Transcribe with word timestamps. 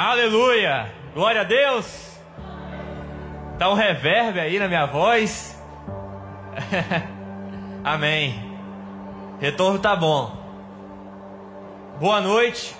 Aleluia! 0.00 0.94
Glória 1.12 1.40
a 1.40 1.44
Deus! 1.44 2.20
Dá 3.58 3.68
um 3.68 3.74
reverb 3.74 4.38
aí 4.38 4.56
na 4.56 4.68
minha 4.68 4.86
voz. 4.86 5.60
Amém. 7.82 8.56
Retorno 9.40 9.80
tá 9.80 9.96
bom. 9.96 10.38
Boa 11.98 12.20
noite. 12.20 12.76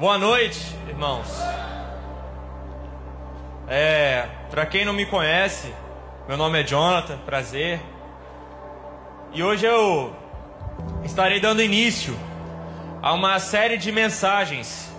Boa 0.00 0.16
noite, 0.16 0.58
irmãos. 0.88 1.28
É, 3.68 4.26
para 4.50 4.64
quem 4.64 4.82
não 4.82 4.94
me 4.94 5.04
conhece, 5.04 5.74
meu 6.26 6.38
nome 6.38 6.62
é 6.62 6.64
Jonathan, 6.64 7.18
prazer. 7.18 7.82
E 9.30 9.42
hoje 9.42 9.66
eu 9.66 10.16
estarei 11.04 11.38
dando 11.38 11.60
início 11.60 12.18
a 13.02 13.12
uma 13.12 13.38
série 13.38 13.76
de 13.76 13.92
mensagens 13.92 14.95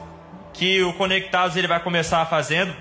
que 0.57 0.83
o 0.83 0.91
Conectados 0.93 1.55
ele 1.55 1.67
vai 1.67 1.79
começar 1.79 2.25
fazendo. 2.25 2.75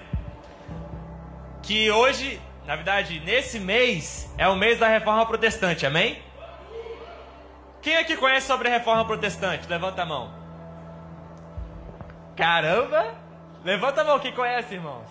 Que 1.62 1.91
hoje, 1.91 2.41
na 2.65 2.75
verdade, 2.75 3.21
nesse 3.21 3.61
mês 3.61 4.33
é 4.39 4.49
o 4.49 4.57
mês 4.57 4.79
da 4.79 4.89
Reforma 4.89 5.27
Protestante, 5.27 5.85
amém? 5.85 6.19
Quem 7.83 7.99
aqui 7.99 8.16
conhece 8.16 8.47
sobre 8.47 8.69
a 8.69 8.71
Reforma 8.71 9.05
Protestante? 9.05 9.69
Levanta 9.69 10.02
a 10.02 10.07
mão. 10.07 10.33
Caramba! 12.35 13.15
Levanta 13.62 14.01
a 14.01 14.05
mão 14.05 14.19
quem 14.21 14.33
conhece, 14.33 14.74
irmãos. 14.74 15.09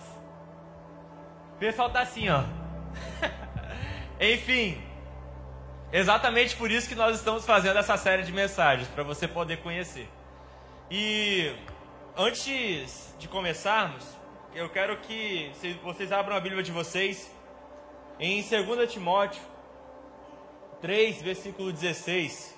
O 1.54 1.58
pessoal 1.58 1.88
tá 1.88 2.00
assim, 2.00 2.28
ó. 2.28 2.42
Enfim, 4.20 4.80
exatamente 5.92 6.56
por 6.56 6.70
isso 6.70 6.88
que 6.88 6.94
nós 6.96 7.16
estamos 7.16 7.46
fazendo 7.46 7.78
essa 7.78 7.96
série 7.96 8.24
de 8.24 8.32
mensagens, 8.32 8.88
para 8.88 9.04
você 9.04 9.28
poder 9.28 9.58
conhecer. 9.58 10.08
E 10.90 11.54
antes 12.16 13.14
de 13.18 13.28
começarmos, 13.28 14.04
eu 14.54 14.70
quero 14.70 14.96
que 14.98 15.52
vocês 15.82 16.10
abram 16.10 16.34
a 16.34 16.40
Bíblia 16.40 16.62
de 16.62 16.72
vocês 16.72 17.30
em 18.18 18.42
2 18.42 18.90
Timóteo 18.90 19.42
3, 20.80 21.20
versículo 21.20 21.70
16. 21.70 22.56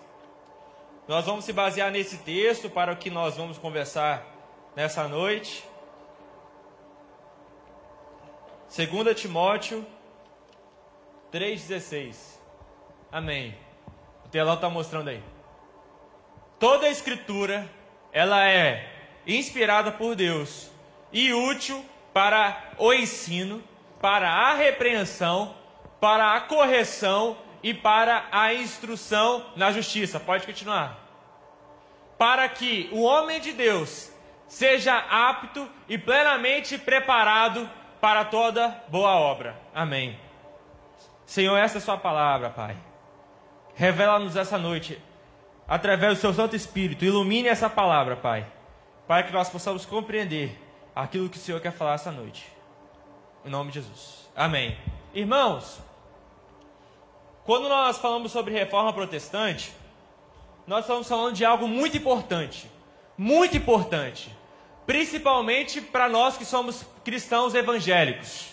Nós 1.09 1.27
vamos 1.27 1.45
se 1.45 1.53
basear 1.53 1.91
nesse 1.91 2.19
texto 2.19 2.71
para 2.71 2.93
o 2.93 2.97
que 2.97 3.11
nós 3.11 3.37
vamos 3.37 3.59
conversar 3.59 4.25
nessa 4.77 5.09
noite. 5.09 5.65
2 8.77 9.21
Timóteo 9.21 9.85
3,16. 11.33 12.39
Amém. 13.11 13.57
O 14.25 14.29
telão 14.29 14.55
está 14.55 14.69
mostrando 14.69 15.09
aí. 15.09 15.23
Toda 16.61 16.87
a 16.87 16.91
escritura, 16.91 17.69
ela 18.13 18.47
é 18.47 18.98
inspirada 19.29 19.93
por 19.93 20.17
Deus 20.17 20.71
e 21.13 21.33
útil 21.33 21.85
para 22.13 22.73
o 22.79 22.93
ensino, 22.93 23.63
para 24.01 24.29
a 24.29 24.55
repreensão, 24.55 25.55
para 26.01 26.35
a 26.35 26.41
correção 26.41 27.37
e 27.63 27.75
para 27.75 28.27
a 28.33 28.55
instrução 28.55 29.45
na 29.55 29.71
justiça. 29.71 30.19
Pode 30.19 30.47
continuar. 30.47 30.99
Para 32.17 32.49
que 32.49 32.89
o 32.93 33.03
homem 33.03 33.41
de 33.41 33.53
Deus 33.53 34.13
seja 34.49 34.97
apto 34.97 35.69
e 35.89 35.99
plenamente 35.99 36.79
preparado 36.79 37.69
para 38.01 38.25
toda 38.25 38.83
boa 38.89 39.11
obra. 39.11 39.57
Amém. 39.75 40.19
Senhor, 41.27 41.57
essa 41.57 41.77
é 41.77 41.81
a 41.81 41.83
sua 41.83 41.99
palavra, 41.99 42.51
Pai. 42.51 42.77
Revela-nos 43.75 44.35
essa 44.35 44.57
noite, 44.57 45.01
através 45.69 46.15
do 46.15 46.21
seu 46.21 46.33
Santo 46.33 46.57
Espírito. 46.57 47.05
Ilumine 47.05 47.49
essa 47.49 47.69
palavra, 47.69 48.17
Pai, 48.17 48.47
para 49.09 49.25
que 49.25 49.33
nós 49.33 49.49
possamos 49.49 49.85
compreender 49.85 50.57
aquilo 50.95 51.29
que 51.29 51.37
o 51.37 51.41
Senhor 51.41 51.61
quer 51.61 51.73
falar 51.73 51.95
essa 51.95 52.13
noite. 52.13 52.47
Em 53.45 53.51
nome 53.51 53.73
de 53.73 53.81
Jesus. 53.81 54.29
Amém. 54.37 54.79
Irmãos, 55.13 55.81
quando 57.45 57.69
nós 57.69 57.99
falamos 57.99 58.31
sobre 58.31 58.53
reforma 58.53 58.93
protestante, 58.93 59.73
nós 60.65 60.85
estamos 60.85 61.09
falando 61.09 61.35
de 61.35 61.45
algo 61.45 61.67
muito 61.67 61.97
importante. 61.97 62.71
Muito 63.17 63.57
importante 63.57 64.31
principalmente 64.89 65.83
para 65.83 66.09
nós 66.09 66.39
que 66.39 66.47
somos 66.47 66.83
cristãos 67.05 67.55
evangélicos. 67.55 68.49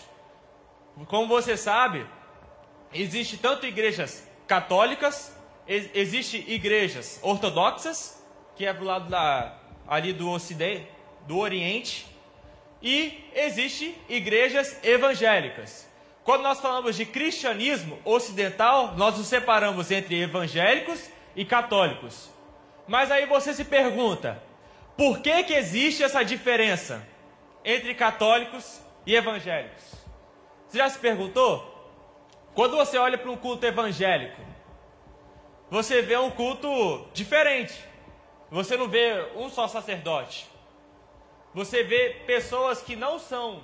Como 1.06 1.26
você 1.26 1.56
sabe, 1.56 2.06
existe 2.92 3.38
tanto 3.38 3.64
igrejas 3.64 4.28
católicas, 4.46 5.34
existe 5.66 6.44
igrejas 6.46 7.18
ortodoxas, 7.22 8.22
que 8.54 8.66
é 8.66 8.74
do 8.74 8.84
lado 8.84 9.08
da, 9.08 9.56
ali 9.86 10.12
do 10.12 10.30
ocidente, 10.30 10.86
do 11.26 11.38
oriente, 11.38 12.06
e 12.82 13.24
existe 13.34 13.96
igrejas 14.08 14.78
evangélicas. 14.84 15.88
Quando 16.24 16.42
nós 16.42 16.60
falamos 16.60 16.96
de 16.96 17.06
cristianismo 17.06 17.98
ocidental, 18.04 18.94
nós 18.96 19.16
nos 19.16 19.26
separamos 19.26 19.90
entre 19.90 20.20
evangélicos 20.20 21.08
e 21.34 21.44
católicos. 21.44 22.30
Mas 22.86 23.10
aí 23.10 23.26
você 23.26 23.54
se 23.54 23.64
pergunta, 23.64 24.42
por 24.96 25.20
que, 25.20 25.44
que 25.44 25.54
existe 25.54 26.02
essa 26.02 26.24
diferença 26.24 27.06
entre 27.64 27.94
católicos 27.94 28.80
e 29.04 29.14
evangélicos? 29.14 29.84
Você 30.68 30.78
já 30.78 30.88
se 30.88 30.98
perguntou? 30.98 31.74
Quando 32.54 32.76
você 32.76 32.98
olha 32.98 33.18
para 33.18 33.30
um 33.30 33.36
culto 33.36 33.66
evangélico, 33.66 34.40
você 35.70 36.02
vê 36.02 36.16
um 36.16 36.30
culto 36.30 37.06
diferente. 37.12 37.74
Você 38.50 38.76
não 38.76 38.88
vê 38.88 39.28
um 39.34 39.48
só 39.48 39.66
sacerdote. 39.66 40.48
Você 41.52 41.82
vê 41.82 42.22
pessoas 42.26 42.82
que 42.82 42.94
não 42.94 43.18
são 43.18 43.62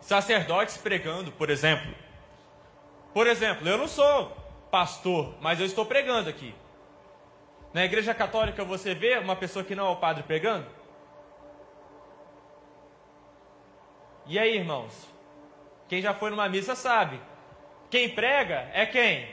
sacerdotes 0.00 0.76
pregando, 0.76 1.32
por 1.32 1.50
exemplo. 1.50 1.94
Por 3.14 3.26
exemplo, 3.26 3.66
eu 3.66 3.78
não 3.78 3.88
sou 3.88 4.36
pastor, 4.70 5.34
mas 5.40 5.58
eu 5.58 5.66
estou 5.66 5.86
pregando 5.86 6.28
aqui. 6.28 6.54
Na 7.72 7.84
igreja 7.84 8.14
católica 8.14 8.64
você 8.64 8.94
vê 8.94 9.18
uma 9.18 9.36
pessoa 9.36 9.64
que 9.64 9.74
não 9.74 9.86
é 9.86 9.90
o 9.90 9.96
padre 9.96 10.22
pregando? 10.22 10.66
E 14.26 14.38
aí, 14.38 14.56
irmãos? 14.56 15.08
Quem 15.88 16.02
já 16.02 16.12
foi 16.12 16.30
numa 16.30 16.48
missa 16.48 16.74
sabe. 16.74 17.20
Quem 17.88 18.10
prega 18.10 18.68
é 18.72 18.84
quem? 18.84 19.28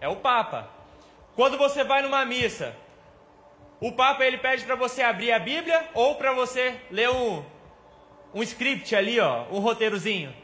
É 0.00 0.08
o 0.08 0.16
Papa. 0.16 0.68
Quando 1.34 1.56
você 1.56 1.82
vai 1.82 2.02
numa 2.02 2.24
missa, 2.24 2.76
o 3.84 3.92
Papa 3.92 4.24
ele 4.24 4.38
pede 4.38 4.64
para 4.64 4.76
você 4.76 5.02
abrir 5.02 5.30
a 5.30 5.38
Bíblia 5.38 5.90
ou 5.92 6.14
para 6.14 6.32
você 6.32 6.80
ler 6.90 7.10
um, 7.10 7.44
um 8.32 8.42
script 8.42 8.96
ali, 8.96 9.20
ó, 9.20 9.44
um 9.50 9.58
roteirozinho. 9.58 10.34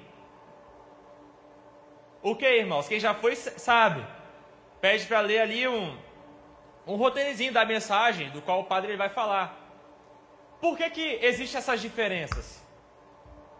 O 2.23 2.37
que, 2.37 2.45
irmãos? 2.45 2.87
Quem 2.87 3.01
já 3.01 3.15
foi 3.15 3.35
sabe. 3.35 4.07
Pede 4.79 5.07
para 5.07 5.21
ler 5.21 5.39
ali 5.41 5.67
um, 5.67 5.97
um 6.87 6.97
roteirozinho 6.97 7.51
da 7.51 7.65
mensagem 7.65 8.29
do 8.29 8.43
qual 8.43 8.61
o 8.61 8.65
padre 8.65 8.95
vai 8.95 9.09
falar. 9.09 9.59
Por 10.61 10.77
que, 10.77 10.91
que 10.91 11.19
existem 11.23 11.59
essas 11.61 11.81
diferenças? 11.81 12.63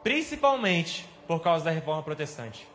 Principalmente 0.03 1.09
por 1.27 1.41
causa 1.41 1.65
da 1.65 1.71
reforma 1.71 2.03
protestante. 2.03 2.69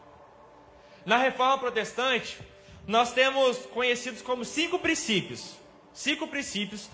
Na 1.05 1.17
reforma 1.17 1.59
protestante, 1.59 2.39
nós 2.87 3.13
temos 3.13 3.63
conhecidos 3.67 4.23
como 4.23 4.43
cinco 4.43 4.79
princípios. 4.79 5.63
Cinco 5.95 6.27
princípios 6.27 6.89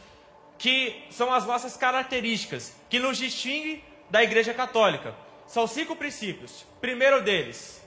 que 0.59 1.07
são 1.09 1.33
as 1.33 1.43
nossas 1.43 1.75
características, 1.75 2.79
que 2.87 2.99
nos 2.99 3.17
distinguem 3.17 3.83
da 4.11 4.21
Igreja 4.21 4.53
Católica. 4.53 5.15
São 5.47 5.65
cinco 5.65 5.95
princípios. 5.95 6.63
Primeiro 6.79 7.19
deles 7.23 7.83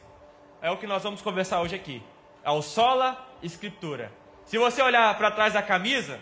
é 0.61 0.73
o 0.73 0.77
que 0.77 0.89
nós 0.89 1.05
vamos 1.05 1.23
conversar 1.23 1.61
hoje 1.61 1.77
aqui. 1.77 2.03
É 2.43 2.51
o 2.51 2.61
sola 2.61 3.29
escritura. 3.45 4.11
Se 4.45 4.59
você 4.59 4.83
olhar 4.83 5.17
para 5.17 5.31
trás 5.31 5.53
da 5.53 5.63
camisa, 5.63 6.21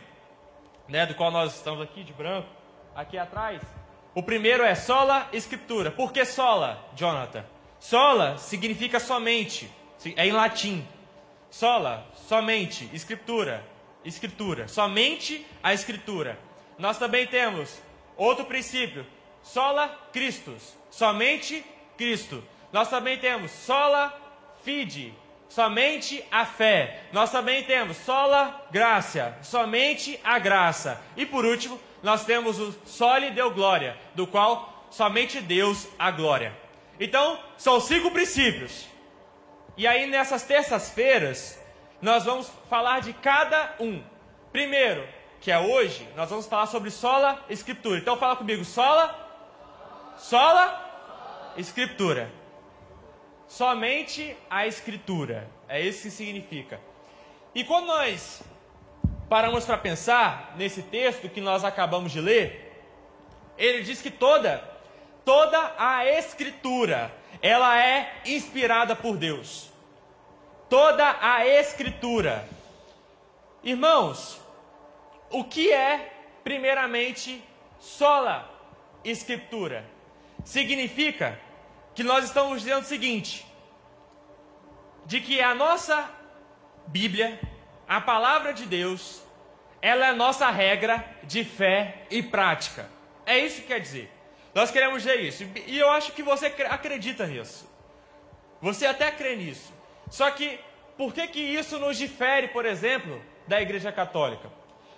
né, 0.86 1.06
do 1.06 1.14
qual 1.14 1.30
nós 1.30 1.54
estamos 1.54 1.80
aqui 1.80 2.04
de 2.04 2.12
branco, 2.12 2.48
aqui 2.94 3.16
atrás, 3.16 3.62
o 4.14 4.22
primeiro 4.22 4.62
é 4.62 4.74
sola 4.74 5.26
escritura. 5.32 5.90
Por 5.90 6.12
que 6.12 6.22
sola, 6.26 6.86
Jonathan? 6.94 7.46
Sola 7.80 8.36
significa 8.36 9.00
somente, 9.00 9.72
é 10.16 10.26
em 10.26 10.32
latim. 10.32 10.86
Sola, 11.50 12.06
somente, 12.28 12.90
escritura, 12.92 13.71
escritura, 14.04 14.68
somente 14.68 15.46
a 15.62 15.72
escritura. 15.72 16.38
Nós 16.78 16.98
também 16.98 17.26
temos 17.26 17.80
outro 18.16 18.44
princípio, 18.44 19.06
sola 19.42 19.88
Christus, 20.12 20.76
somente 20.90 21.64
Cristo. 21.96 22.42
Nós 22.72 22.88
também 22.88 23.18
temos 23.18 23.50
sola 23.50 24.18
fide, 24.62 25.14
somente 25.48 26.24
a 26.30 26.46
fé. 26.46 27.04
Nós 27.12 27.30
também 27.30 27.62
temos 27.64 27.96
sola 27.98 28.66
graça, 28.70 29.36
somente 29.42 30.18
a 30.24 30.38
graça. 30.38 31.00
E 31.16 31.26
por 31.26 31.44
último, 31.44 31.78
nós 32.02 32.24
temos 32.24 32.58
o 32.58 32.72
soli 32.84 33.30
deu 33.30 33.50
glória, 33.50 33.96
do 34.14 34.26
qual 34.26 34.88
somente 34.90 35.40
Deus 35.40 35.86
a 35.98 36.10
glória. 36.10 36.56
Então, 36.98 37.38
são 37.56 37.80
cinco 37.80 38.10
princípios. 38.10 38.86
E 39.76 39.86
aí 39.86 40.06
nessas 40.06 40.42
terças-feiras, 40.42 41.58
nós 42.02 42.24
vamos 42.24 42.52
falar 42.68 43.00
de 43.00 43.14
cada 43.14 43.74
um. 43.80 44.02
Primeiro, 44.52 45.08
que 45.40 45.50
é 45.50 45.58
hoje, 45.58 46.06
nós 46.14 46.28
vamos 46.28 46.46
falar 46.46 46.66
sobre 46.66 46.90
sola 46.90 47.42
escritura. 47.48 47.98
Então 47.98 48.18
fala 48.18 48.36
comigo, 48.36 48.64
sola 48.64 49.22
Sola 50.22 51.52
Escritura. 51.56 52.30
Somente 53.48 54.36
a 54.48 54.66
Escritura. 54.66 55.50
É 55.68 55.80
isso 55.80 56.02
que 56.02 56.10
significa. 56.10 56.80
E 57.54 57.64
quando 57.64 57.86
nós 57.86 58.42
paramos 59.28 59.64
para 59.64 59.76
pensar 59.78 60.54
nesse 60.56 60.82
texto 60.82 61.28
que 61.28 61.40
nós 61.40 61.64
acabamos 61.64 62.12
de 62.12 62.20
ler, 62.20 62.72
ele 63.58 63.82
diz 63.82 64.00
que 64.00 64.10
toda, 64.10 64.62
toda 65.24 65.74
a 65.76 66.06
Escritura, 66.06 67.12
ela 67.40 67.78
é 67.84 68.20
inspirada 68.24 68.94
por 68.94 69.16
Deus. 69.16 69.71
Toda 70.72 71.18
a 71.20 71.46
Escritura. 71.46 72.48
Irmãos, 73.62 74.40
o 75.28 75.44
que 75.44 75.70
é, 75.70 76.14
primeiramente, 76.42 77.44
sola 77.78 78.50
Escritura? 79.04 79.84
Significa 80.46 81.38
que 81.94 82.02
nós 82.02 82.24
estamos 82.24 82.62
dizendo 82.62 82.80
o 82.80 82.86
seguinte: 82.86 83.46
de 85.04 85.20
que 85.20 85.42
a 85.42 85.54
nossa 85.54 86.08
Bíblia, 86.86 87.38
a 87.86 88.00
palavra 88.00 88.54
de 88.54 88.64
Deus, 88.64 89.22
ela 89.82 90.06
é 90.06 90.08
a 90.08 90.14
nossa 90.14 90.48
regra 90.48 91.04
de 91.24 91.44
fé 91.44 92.06
e 92.10 92.22
prática. 92.22 92.88
É 93.26 93.38
isso 93.38 93.60
que 93.60 93.66
quer 93.66 93.80
dizer. 93.80 94.10
Nós 94.54 94.70
queremos 94.70 95.02
dizer 95.02 95.20
isso. 95.20 95.44
E 95.66 95.78
eu 95.78 95.90
acho 95.90 96.12
que 96.12 96.22
você 96.22 96.46
acredita 96.46 97.26
nisso. 97.26 97.70
Você 98.62 98.86
até 98.86 99.10
crê 99.10 99.36
nisso. 99.36 99.81
Só 100.12 100.30
que, 100.30 100.60
por 100.94 101.14
que, 101.14 101.26
que 101.26 101.40
isso 101.40 101.78
nos 101.78 101.96
difere, 101.96 102.48
por 102.48 102.66
exemplo, 102.66 103.18
da 103.48 103.62
Igreja 103.62 103.90
Católica? 103.90 104.52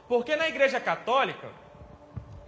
Porque 0.09 0.35
na 0.35 0.49
Igreja 0.49 0.81
Católica, 0.81 1.53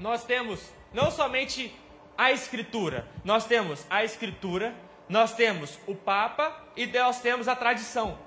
nós 0.00 0.24
temos 0.24 0.68
não 0.92 1.08
somente 1.12 1.72
a 2.18 2.32
Escritura, 2.32 3.06
nós 3.24 3.46
temos 3.46 3.86
a 3.88 4.02
Escritura, 4.02 4.74
nós 5.08 5.32
temos 5.32 5.78
o 5.86 5.94
Papa 5.94 6.60
e 6.74 6.86
nós 6.88 7.20
temos 7.20 7.46
a 7.46 7.54
tradição. 7.54 8.18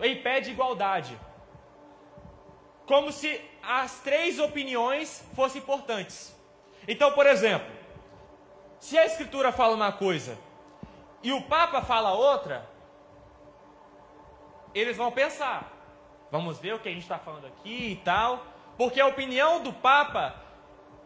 Em 0.00 0.20
pé 0.20 0.40
de 0.40 0.50
igualdade. 0.50 1.16
Como 2.86 3.12
se 3.12 3.40
as 3.62 4.00
três 4.00 4.40
opiniões 4.40 5.24
fossem 5.36 5.62
importantes. 5.62 6.34
Então, 6.88 7.12
por 7.12 7.24
exemplo, 7.28 7.70
se 8.80 8.98
a 8.98 9.06
Escritura 9.06 9.52
fala 9.52 9.76
uma 9.76 9.92
coisa 9.92 10.36
e 11.22 11.32
o 11.32 11.42
Papa 11.42 11.80
fala 11.82 12.12
outra, 12.12 12.74
eles 14.78 14.96
vão 14.96 15.10
pensar. 15.10 15.72
Vamos 16.30 16.58
ver 16.58 16.74
o 16.74 16.78
que 16.78 16.88
a 16.88 16.92
gente 16.92 17.02
está 17.02 17.18
falando 17.18 17.46
aqui 17.46 17.92
e 17.92 17.96
tal. 17.96 18.44
Porque 18.76 19.00
a 19.00 19.06
opinião 19.06 19.62
do 19.62 19.72
Papa 19.72 20.34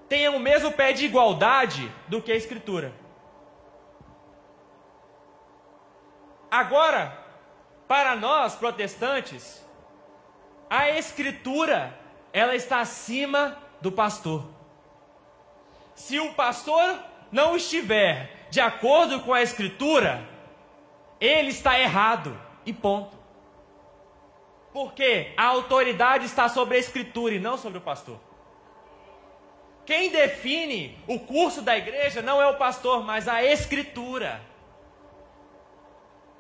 tem 0.09 0.29
o 0.29 0.41
mesmo 0.41 0.73
pé 0.73 0.93
de 0.93 1.05
igualdade 1.05 1.91
do 2.09 2.21
que 2.21 2.33
a 2.33 2.37
Escritura. 2.37 2.93
Agora, 6.51 7.17
para 7.87 8.17
nós 8.17 8.57
protestantes, 8.57 9.65
a 10.69 10.91
Escritura 10.91 11.97
ela 12.33 12.57
está 12.57 12.81
acima 12.81 13.57
do 13.81 13.93
pastor. 13.93 14.45
Se 15.95 16.19
o 16.19 16.35
pastor 16.35 16.99
não 17.31 17.57
estiver 17.57 18.49
de 18.51 18.61
acordo 18.61 19.21
com 19.21 19.33
a 19.33 19.43
Escritura, 19.43 20.29
ele 21.21 21.51
está 21.51 21.79
errado 21.79 22.37
e 22.67 22.73
ponto. 22.73 23.20
Porque 24.73 25.33
a 25.37 25.45
autoridade 25.47 26.27
está 26.27 26.49
sobre 26.49 26.77
a 26.77 26.81
Escritura 26.81 27.35
e 27.35 27.41
não 27.41 27.57
sobre 27.59 27.79
o 27.79 27.83
pastor. 27.83 28.19
Quem 29.85 30.11
define 30.11 30.97
o 31.09 31.19
curso 31.19 31.63
da 31.63 31.77
igreja 31.77 32.23
não 32.23 32.41
é 32.41 32.47
o 32.47 32.57
pastor, 32.57 33.03
mas 33.03 33.27
a 33.27 33.43
escritura. 33.43 34.41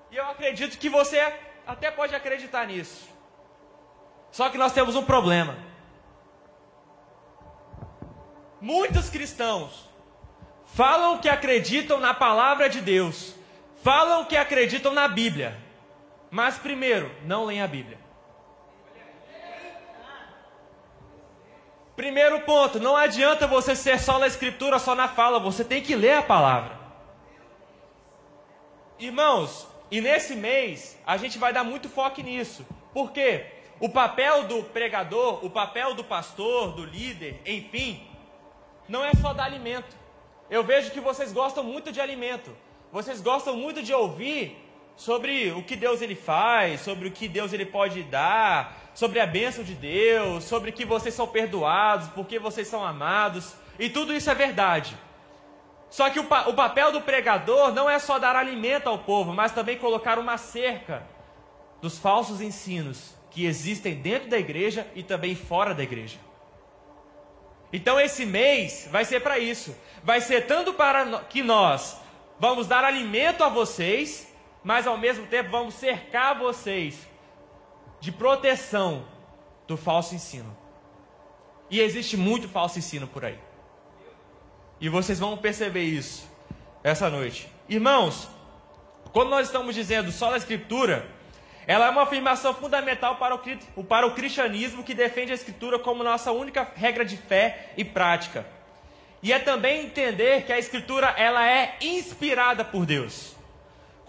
E 0.08 0.16
eu 0.16 0.24
acredito 0.26 0.78
que 0.78 0.88
você 0.88 1.18
até 1.66 1.90
pode 1.90 2.14
acreditar 2.14 2.64
nisso. 2.66 3.08
Só 4.30 4.48
que 4.50 4.58
nós 4.58 4.72
temos 4.72 4.94
um 4.94 5.04
problema. 5.04 5.58
Muitos 8.60 9.10
cristãos 9.10 9.88
falam 10.66 11.18
que 11.18 11.28
acreditam 11.28 11.98
na 11.98 12.14
palavra 12.14 12.68
de 12.68 12.80
Deus, 12.80 13.34
falam 13.82 14.24
que 14.26 14.36
acreditam 14.36 14.92
na 14.92 15.08
Bíblia, 15.08 15.58
mas 16.30 16.56
primeiro, 16.56 17.10
não 17.24 17.46
leem 17.46 17.62
a 17.62 17.66
Bíblia. 17.66 17.98
Primeiro 22.00 22.41
ponto, 22.41 22.81
não 22.81 22.97
adianta 22.97 23.47
você 23.47 23.76
ser 23.76 24.00
só 24.00 24.19
na 24.19 24.26
escritura, 24.26 24.79
só 24.79 24.94
na 24.94 25.06
fala, 25.06 25.38
você 25.38 25.62
tem 25.62 25.82
que 25.82 25.94
ler 25.94 26.14
a 26.14 26.23
palavra. 26.23 26.79
Irmãos, 28.99 29.69
e 29.91 30.00
nesse 30.00 30.35
mês 30.35 30.99
a 31.06 31.19
gente 31.19 31.37
vai 31.37 31.52
dar 31.52 31.62
muito 31.62 31.91
foco 31.91 32.23
nisso. 32.23 32.67
Por 32.94 33.12
quê? 33.12 33.44
O 33.79 33.87
papel 33.87 34.44
do 34.44 34.62
pregador, 34.62 35.44
o 35.44 35.50
papel 35.50 35.93
do 35.93 36.02
pastor, 36.02 36.73
do 36.73 36.87
líder, 36.87 37.43
enfim, 37.44 38.02
não 38.88 39.05
é 39.05 39.12
só 39.20 39.35
dar 39.35 39.44
alimento. 39.44 39.94
Eu 40.49 40.64
vejo 40.64 40.93
que 40.93 41.00
vocês 41.00 41.35
gostam 41.35 41.62
muito 41.62 41.93
de 41.93 42.00
alimento. 42.00 42.50
Vocês 42.91 43.20
gostam 43.20 43.58
muito 43.58 43.82
de 43.82 43.93
ouvir 43.93 44.56
sobre 45.00 45.50
o 45.52 45.62
que 45.62 45.76
Deus 45.76 46.02
ele 46.02 46.14
faz, 46.14 46.82
sobre 46.82 47.08
o 47.08 47.11
que 47.11 47.26
Deus 47.26 47.55
ele 47.55 47.64
pode 47.64 48.02
dar, 48.02 48.91
sobre 48.94 49.19
a 49.19 49.26
bênção 49.26 49.64
de 49.64 49.73
Deus, 49.73 50.44
sobre 50.44 50.73
que 50.73 50.85
vocês 50.85 51.14
são 51.14 51.26
perdoados, 51.26 52.08
porque 52.08 52.38
vocês 52.38 52.69
são 52.69 52.85
amados, 52.85 53.55
e 53.79 53.88
tudo 53.88 54.12
isso 54.12 54.31
é 54.31 54.35
verdade. 54.35 54.94
Só 55.88 56.11
que 56.11 56.20
o, 56.20 56.25
pa 56.25 56.50
o 56.50 56.55
papel 56.55 56.93
do 56.93 57.00
pregador 57.00 57.73
não 57.73 57.88
é 57.88 57.99
só 57.99 58.19
dar 58.19 58.37
alimento 58.37 58.91
ao 58.91 58.99
povo, 58.99 59.32
mas 59.32 59.52
também 59.52 59.79
colocar 59.79 60.19
uma 60.19 60.37
cerca 60.37 61.02
dos 61.81 61.99
falsos 61.99 62.43
ensinos 62.43 63.14
que 63.31 63.47
existem 63.47 63.94
dentro 63.94 64.29
da 64.29 64.38
igreja 64.38 64.87
e 64.94 65.02
também 65.02 65.35
fora 65.35 65.75
da 65.75 65.82
igreja. 65.82 66.19
Então 67.73 67.99
esse 67.99 68.26
mês 68.26 68.87
vai 68.91 69.06
ser 69.06 69.20
para 69.20 69.38
isso. 69.38 69.75
Vai 70.05 70.20
ser 70.20 70.47
tanto 70.47 70.75
para 70.75 71.20
que 71.20 71.43
nós 71.43 71.97
vamos 72.38 72.67
dar 72.67 72.85
alimento 72.85 73.43
a 73.43 73.49
vocês, 73.49 74.29
mas 74.62 74.86
ao 74.86 74.98
mesmo 74.98 75.26
tempo 75.26 75.50
vamos 75.50 75.74
cercar 75.74 76.38
vocês 76.38 77.06
de 78.00 78.10
proteção 78.12 79.04
do 79.66 79.76
falso 79.76 80.14
ensino. 80.14 80.56
E 81.70 81.80
existe 81.80 82.16
muito 82.16 82.48
falso 82.48 82.78
ensino 82.78 83.06
por 83.06 83.24
aí. 83.24 83.38
E 84.80 84.88
vocês 84.88 85.18
vão 85.18 85.36
perceber 85.36 85.84
isso 85.84 86.28
essa 86.82 87.08
noite. 87.08 87.49
Irmãos, 87.68 88.28
quando 89.12 89.30
nós 89.30 89.46
estamos 89.46 89.75
dizendo 89.75 90.11
só 90.11 90.32
a 90.32 90.37
Escritura, 90.37 91.08
ela 91.66 91.87
é 91.87 91.90
uma 91.90 92.02
afirmação 92.02 92.54
fundamental 92.54 93.16
para 93.16 93.35
o, 93.35 93.85
para 93.85 94.06
o 94.06 94.14
cristianismo 94.14 94.82
que 94.82 94.94
defende 94.94 95.32
a 95.32 95.35
Escritura 95.35 95.78
como 95.78 96.02
nossa 96.02 96.32
única 96.32 96.68
regra 96.75 97.04
de 97.04 97.16
fé 97.16 97.73
e 97.76 97.85
prática. 97.85 98.46
E 99.23 99.32
é 99.32 99.38
também 99.38 99.85
entender 99.85 100.44
que 100.46 100.52
a 100.52 100.58
Escritura 100.58 101.08
ela 101.16 101.46
é 101.46 101.76
inspirada 101.80 102.64
por 102.64 102.87
Deus. 102.87 103.37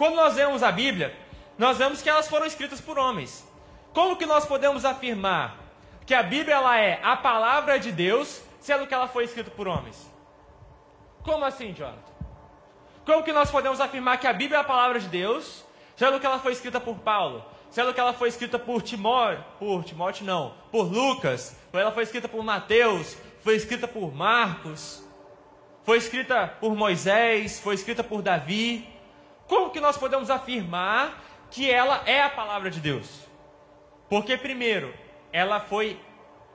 Quando 0.01 0.15
nós 0.15 0.34
vemos 0.34 0.63
a 0.63 0.72
Bíblia, 0.72 1.15
nós 1.60 1.77
vemos 1.77 2.01
que 2.01 2.10
elas 2.10 2.27
foram 2.27 2.48
escritas 2.48 2.81
por 2.81 2.98
homens. 2.98 3.48
Como 3.93 4.15
que 4.15 4.25
nós 4.25 4.48
podemos 4.48 4.84
afirmar 4.84 5.60
que 6.08 6.15
a 6.15 6.24
Bíblia 6.24 6.55
ela 6.55 6.75
é 6.75 7.00
a 7.03 7.15
palavra 7.15 7.79
de 7.79 7.91
Deus, 7.91 8.41
sendo 8.60 8.88
que 8.88 8.96
ela 8.96 9.08
foi 9.08 9.25
escrita 9.25 9.51
por 9.51 9.67
homens? 9.67 10.12
Como 11.22 11.46
assim, 11.46 11.72
Jonathan? 11.72 12.01
Como 13.05 13.24
que 13.24 13.31
nós 13.31 13.51
podemos 13.51 13.79
afirmar 13.79 14.20
que 14.20 14.25
a 14.25 14.34
Bíblia 14.34 14.58
é 14.58 14.62
a 14.62 14.63
palavra 14.63 15.00
de 15.00 15.08
Deus, 15.08 15.63
sendo 15.96 16.20
que 16.20 16.25
ela 16.25 16.39
foi 16.39 16.53
escrita 16.53 16.79
por 16.79 16.96
Paulo, 16.96 17.46
sendo 17.70 17.93
que 17.93 18.00
ela 18.00 18.12
foi 18.12 18.29
escrita 18.29 18.58
por 18.58 18.81
Timóteo, 18.81 19.46
por 19.60 19.84
Timóteo 19.84 20.25
não, 20.25 20.55
por 20.72 20.91
Lucas, 20.91 21.55
ela 21.72 21.91
foi 21.91 22.01
escrita 22.01 22.27
por 22.27 22.43
Mateus, 22.43 23.15
foi 23.43 23.55
escrita 23.55 23.88
por 23.88 24.12
Marcos, 24.12 25.08
foi 25.84 26.00
escrita 26.00 26.48
por 26.60 26.75
Moisés, 26.75 27.60
foi 27.60 27.75
escrita 27.75 28.03
por 28.03 28.24
Davi. 28.24 28.90
Como 29.51 29.70
que 29.70 29.81
nós 29.81 29.98
podemos 29.98 30.29
afirmar 30.29 31.22
que 31.50 31.70
ela 31.70 32.03
é 32.05 32.24
a 32.24 32.29
palavra 32.29 32.72
de 32.72 32.79
Deus? 32.79 33.27
Porque, 34.10 34.38
primeiro, 34.38 34.93
ela 35.29 35.60
foi 35.60 36.00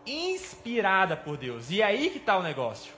inspirada 0.07 1.15
por 1.15 1.37
Deus. 1.37 1.71
E 1.71 1.83
é 1.83 1.85
aí 1.85 2.09
que 2.09 2.17
está 2.17 2.39
o 2.39 2.43
negócio. 2.43 2.95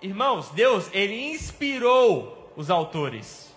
Irmãos, 0.00 0.48
Deus, 0.48 0.90
ele 0.92 1.30
inspirou 1.30 2.52
os 2.56 2.68
autores. 2.68 3.56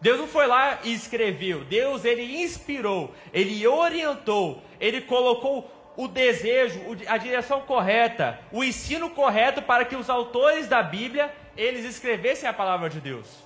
Deus 0.00 0.18
não 0.18 0.26
foi 0.26 0.46
lá 0.46 0.78
e 0.82 0.94
escreveu. 0.94 1.62
Deus, 1.62 2.06
ele 2.06 2.42
inspirou, 2.42 3.14
ele 3.34 3.66
orientou, 3.66 4.62
ele 4.80 5.02
colocou 5.02 5.70
o 5.94 6.08
desejo, 6.08 6.80
a 7.06 7.18
direção 7.18 7.60
correta, 7.60 8.40
o 8.50 8.64
ensino 8.64 9.10
correto 9.10 9.60
para 9.60 9.84
que 9.84 9.94
os 9.94 10.08
autores 10.08 10.68
da 10.68 10.82
Bíblia, 10.82 11.30
eles 11.54 11.84
escrevessem 11.84 12.48
a 12.48 12.52
palavra 12.54 12.88
de 12.88 12.98
Deus. 12.98 13.41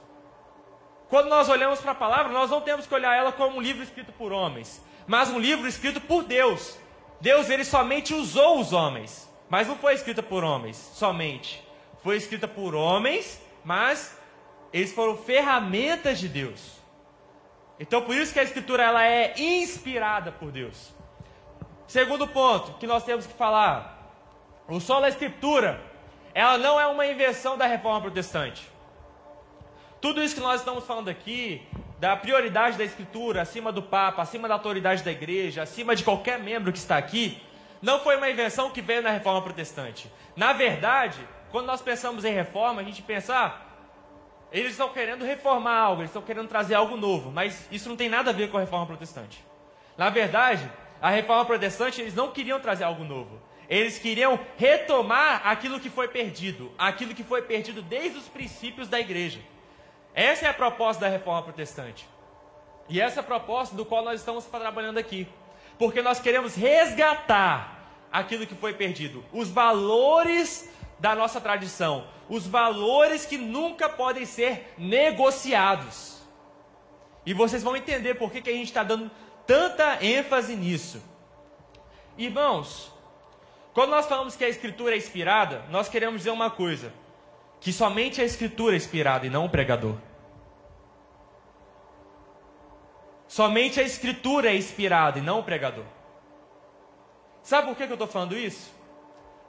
Quando 1.08 1.28
nós 1.28 1.48
olhamos 1.48 1.80
para 1.80 1.92
a 1.92 1.94
palavra, 1.94 2.32
nós 2.32 2.50
não 2.50 2.60
temos 2.60 2.86
que 2.86 2.94
olhar 2.94 3.16
ela 3.16 3.32
como 3.32 3.58
um 3.58 3.60
livro 3.60 3.82
escrito 3.82 4.12
por 4.12 4.32
homens 4.32 4.82
mas 5.06 5.30
um 5.30 5.38
livro 5.38 5.66
escrito 5.68 6.00
por 6.00 6.24
Deus. 6.24 6.76
Deus 7.20 7.48
ele 7.48 7.64
somente 7.64 8.12
usou 8.12 8.60
os 8.60 8.72
homens, 8.72 9.30
mas 9.48 9.68
não 9.68 9.76
foi 9.76 9.94
escrita 9.94 10.22
por 10.22 10.42
homens 10.42 10.76
somente. 10.76 11.64
Foi 12.02 12.16
escrita 12.16 12.46
por 12.46 12.74
homens, 12.74 13.40
mas 13.64 14.18
eles 14.72 14.92
foram 14.92 15.16
ferramentas 15.16 16.18
de 16.18 16.28
Deus. 16.28 16.76
Então 17.78 18.02
por 18.02 18.14
isso 18.14 18.32
que 18.32 18.40
a 18.40 18.42
escritura 18.42 18.82
ela 18.82 19.04
é 19.04 19.34
inspirada 19.38 20.32
por 20.32 20.50
Deus. 20.50 20.94
Segundo 21.86 22.26
ponto 22.26 22.74
que 22.78 22.86
nós 22.86 23.04
temos 23.04 23.26
que 23.26 23.34
falar, 23.34 23.94
o 24.68 24.80
solo 24.80 25.06
escritura, 25.06 25.80
ela 26.34 26.58
não 26.58 26.80
é 26.80 26.86
uma 26.86 27.06
invenção 27.06 27.56
da 27.56 27.66
reforma 27.66 28.00
protestante. 28.00 28.68
Tudo 30.06 30.22
isso 30.22 30.36
que 30.36 30.40
nós 30.40 30.60
estamos 30.60 30.84
falando 30.84 31.08
aqui, 31.08 31.66
da 31.98 32.16
prioridade 32.16 32.78
da 32.78 32.84
escritura 32.84 33.42
acima 33.42 33.72
do 33.72 33.82
Papa, 33.82 34.22
acima 34.22 34.46
da 34.46 34.54
autoridade 34.54 35.02
da 35.02 35.10
igreja, 35.10 35.64
acima 35.64 35.96
de 35.96 36.04
qualquer 36.04 36.38
membro 36.38 36.70
que 36.70 36.78
está 36.78 36.96
aqui, 36.96 37.42
não 37.82 37.98
foi 37.98 38.16
uma 38.16 38.30
invenção 38.30 38.70
que 38.70 38.80
veio 38.80 39.02
na 39.02 39.10
reforma 39.10 39.42
protestante. 39.42 40.08
Na 40.36 40.52
verdade, 40.52 41.18
quando 41.50 41.66
nós 41.66 41.82
pensamos 41.82 42.24
em 42.24 42.32
reforma, 42.32 42.80
a 42.80 42.84
gente 42.84 43.02
pensa, 43.02 43.36
ah, 43.36 43.60
eles 44.52 44.70
estão 44.70 44.90
querendo 44.90 45.24
reformar 45.24 45.76
algo, 45.76 46.02
eles 46.02 46.10
estão 46.10 46.22
querendo 46.22 46.46
trazer 46.46 46.76
algo 46.76 46.96
novo, 46.96 47.32
mas 47.32 47.66
isso 47.72 47.88
não 47.88 47.96
tem 47.96 48.08
nada 48.08 48.30
a 48.30 48.32
ver 48.32 48.48
com 48.48 48.58
a 48.58 48.60
reforma 48.60 48.86
protestante. 48.86 49.44
Na 49.98 50.08
verdade, 50.08 50.70
a 51.02 51.10
reforma 51.10 51.44
protestante, 51.44 52.00
eles 52.00 52.14
não 52.14 52.30
queriam 52.30 52.60
trazer 52.60 52.84
algo 52.84 53.02
novo. 53.02 53.42
Eles 53.68 53.98
queriam 53.98 54.38
retomar 54.56 55.44
aquilo 55.44 55.80
que 55.80 55.90
foi 55.90 56.06
perdido, 56.06 56.70
aquilo 56.78 57.12
que 57.12 57.24
foi 57.24 57.42
perdido 57.42 57.82
desde 57.82 58.18
os 58.18 58.28
princípios 58.28 58.86
da 58.86 59.00
igreja. 59.00 59.40
Essa 60.16 60.46
é 60.46 60.48
a 60.48 60.54
proposta 60.54 61.02
da 61.02 61.10
reforma 61.10 61.42
protestante. 61.42 62.08
E 62.88 62.98
essa 62.98 63.20
é 63.20 63.22
a 63.22 63.24
proposta 63.24 63.76
do 63.76 63.84
qual 63.84 64.02
nós 64.02 64.18
estamos 64.18 64.46
trabalhando 64.46 64.96
aqui. 64.96 65.28
Porque 65.78 66.00
nós 66.00 66.18
queremos 66.18 66.54
resgatar 66.54 67.76
aquilo 68.10 68.46
que 68.46 68.54
foi 68.54 68.72
perdido, 68.72 69.22
os 69.30 69.50
valores 69.50 70.70
da 70.98 71.14
nossa 71.14 71.38
tradição, 71.38 72.06
os 72.30 72.46
valores 72.46 73.26
que 73.26 73.36
nunca 73.36 73.90
podem 73.90 74.24
ser 74.24 74.72
negociados. 74.78 76.22
E 77.26 77.34
vocês 77.34 77.62
vão 77.62 77.76
entender 77.76 78.14
por 78.14 78.32
que, 78.32 78.40
que 78.40 78.48
a 78.48 78.54
gente 78.54 78.68
está 78.68 78.82
dando 78.82 79.10
tanta 79.46 80.02
ênfase 80.02 80.56
nisso. 80.56 81.02
Irmãos, 82.16 82.90
quando 83.74 83.90
nós 83.90 84.06
falamos 84.06 84.34
que 84.34 84.44
a 84.46 84.48
Escritura 84.48 84.94
é 84.94 84.96
inspirada, 84.96 85.66
nós 85.68 85.90
queremos 85.90 86.20
dizer 86.20 86.30
uma 86.30 86.50
coisa: 86.50 86.90
que 87.60 87.72
somente 87.72 88.22
a 88.22 88.24
Escritura 88.24 88.74
é 88.74 88.78
inspirada 88.78 89.26
e 89.26 89.30
não 89.30 89.44
o 89.44 89.50
pregador. 89.50 89.96
Somente 93.36 93.78
a 93.78 93.82
Escritura 93.82 94.48
é 94.48 94.56
inspirada 94.56 95.18
e 95.18 95.22
não 95.22 95.40
o 95.40 95.42
pregador. 95.42 95.84
Sabe 97.42 97.68
por 97.68 97.76
que, 97.76 97.82
eu 97.82 97.92
estou 97.92 98.06
falando 98.06 98.34
isso? 98.34 98.74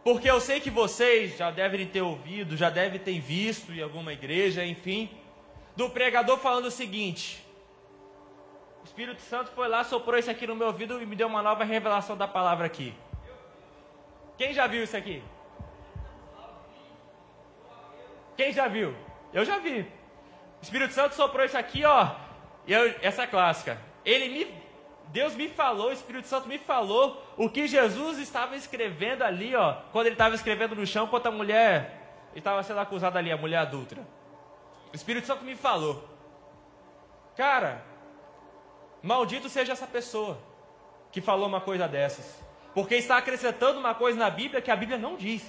Porque 0.04 0.30
eu 0.30 0.42
sei 0.42 0.60
que 0.60 0.70
vocês 0.70 1.38
já 1.38 1.52
devem 1.52 1.88
ter 1.88 2.02
ouvido, 2.02 2.58
já 2.58 2.70
devem 2.70 3.00
ter 3.00 3.18
visto 3.22 3.72
em 3.72 3.82
alguma 3.82 4.12
igreja, 4.12 4.66
enfim, 4.66 5.10
do 5.74 5.90
pregador 5.90 6.38
falando 6.38 6.66
o 6.66 6.72
seguinte: 6.72 7.42
o 8.82 8.84
Espírito 8.84 9.22
Santo 9.22 9.52
foi 9.52 9.70
lá, 9.70 9.86
soprou 9.86 10.20
isso 10.20 10.30
aqui 10.30 10.46
no 10.46 10.54
meu 10.54 10.68
ouvido 10.68 11.02
e 11.02 11.06
me 11.06 11.16
deu 11.16 11.28
uma 11.28 11.42
nova 11.42 11.64
revelação 11.64 12.18
da 12.18 12.28
palavra 12.28 12.66
aqui. 12.66 12.94
Quem 14.38 14.54
já 14.54 14.68
viu 14.68 14.84
isso 14.84 14.98
aqui? 14.98 15.24
Quem 18.36 18.52
já 18.52 18.68
viu? 18.68 18.94
Eu 19.32 19.46
já 19.46 19.60
vi. 19.60 19.80
O 19.80 20.62
Espírito 20.62 20.94
Santo 20.94 21.16
soprou 21.16 21.46
isso 21.46 21.58
aqui, 21.58 21.86
ó. 21.86 22.27
Eu, 22.68 22.94
essa 23.02 23.24
é 23.24 23.28
clássica. 23.28 23.78
Ele 24.04 24.28
me, 24.30 24.54
Deus 25.08 25.36
me 25.36 25.48
falou, 25.48 25.90
o 25.90 25.94
Espírito 25.94 26.28
Santo 26.28 26.48
me 26.48 26.58
falou 26.58 27.24
o 27.38 27.50
que 27.50 27.68
Jesus 27.68 28.18
estava 28.20 28.56
escrevendo 28.56 29.24
ali, 29.24 29.56
ó. 29.56 29.74
Quando 29.92 30.08
ele 30.08 30.16
estava 30.16 30.36
escrevendo 30.36 30.76
no 30.76 30.86
chão 30.86 31.08
contra 31.08 31.30
a 31.30 31.34
mulher, 31.34 32.30
estava 32.36 32.62
sendo 32.64 32.80
acusada 32.80 33.18
ali, 33.18 33.32
a 33.32 33.38
mulher 33.38 33.58
adulta. 33.58 33.96
O 34.92 34.96
Espírito 34.96 35.28
Santo 35.28 35.44
me 35.44 35.56
falou. 35.56 36.04
Cara, 37.36 37.84
maldito 39.02 39.48
seja 39.48 39.74
essa 39.74 39.88
pessoa 39.88 40.38
que 41.12 41.22
falou 41.22 41.48
uma 41.48 41.62
coisa 41.62 41.88
dessas. 41.88 42.44
Porque 42.74 42.96
está 42.96 43.18
acrescentando 43.18 43.80
uma 43.80 43.96
coisa 43.96 44.20
na 44.20 44.30
Bíblia 44.30 44.62
que 44.62 44.72
a 44.72 44.76
Bíblia 44.76 44.98
não 44.98 45.16
diz. 45.16 45.46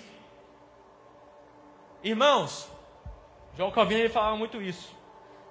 Irmãos, 2.03 2.71
João 3.57 3.71
Calvino 3.71 4.01
ele 4.01 4.09
falava 4.09 4.37
muito 4.37 4.63
isso. 4.63 4.98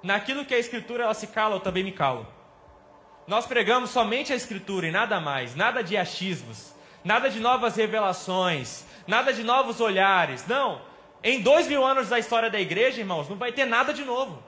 Naquilo 0.04 0.46
que 0.46 0.54
a 0.54 0.60
Escritura 0.60 1.04
ela 1.04 1.14
se 1.14 1.28
cala, 1.28 1.56
eu 1.56 1.60
também 1.60 1.84
me 1.84 1.92
calo. 1.92 2.28
Nós 3.28 3.46
pregamos 3.46 3.90
somente 3.90 4.32
a 4.32 4.36
Escritura 4.36 4.88
e 4.88 4.92
nada 4.92 5.20
mais, 5.20 5.56
nada 5.56 5.84
de 5.84 5.98
achismos, 5.98 6.74
nada 7.04 7.30
de 7.30 7.40
novas 7.40 7.76
revelações, 7.76 8.86
nada 9.06 9.34
de 9.34 9.44
novos 9.44 9.82
olhares. 9.82 10.48
Não. 10.48 10.82
Em 11.24 11.42
dois 11.42 11.68
mil 11.68 11.84
anos 11.84 12.10
da 12.10 12.20
história 12.20 12.50
da 12.50 12.60
igreja, 12.60 13.02
irmãos, 13.02 13.28
não 13.28 13.36
vai 13.36 13.52
ter 13.52 13.66
nada 13.66 13.94
de 13.94 14.06
novo. 14.06 14.42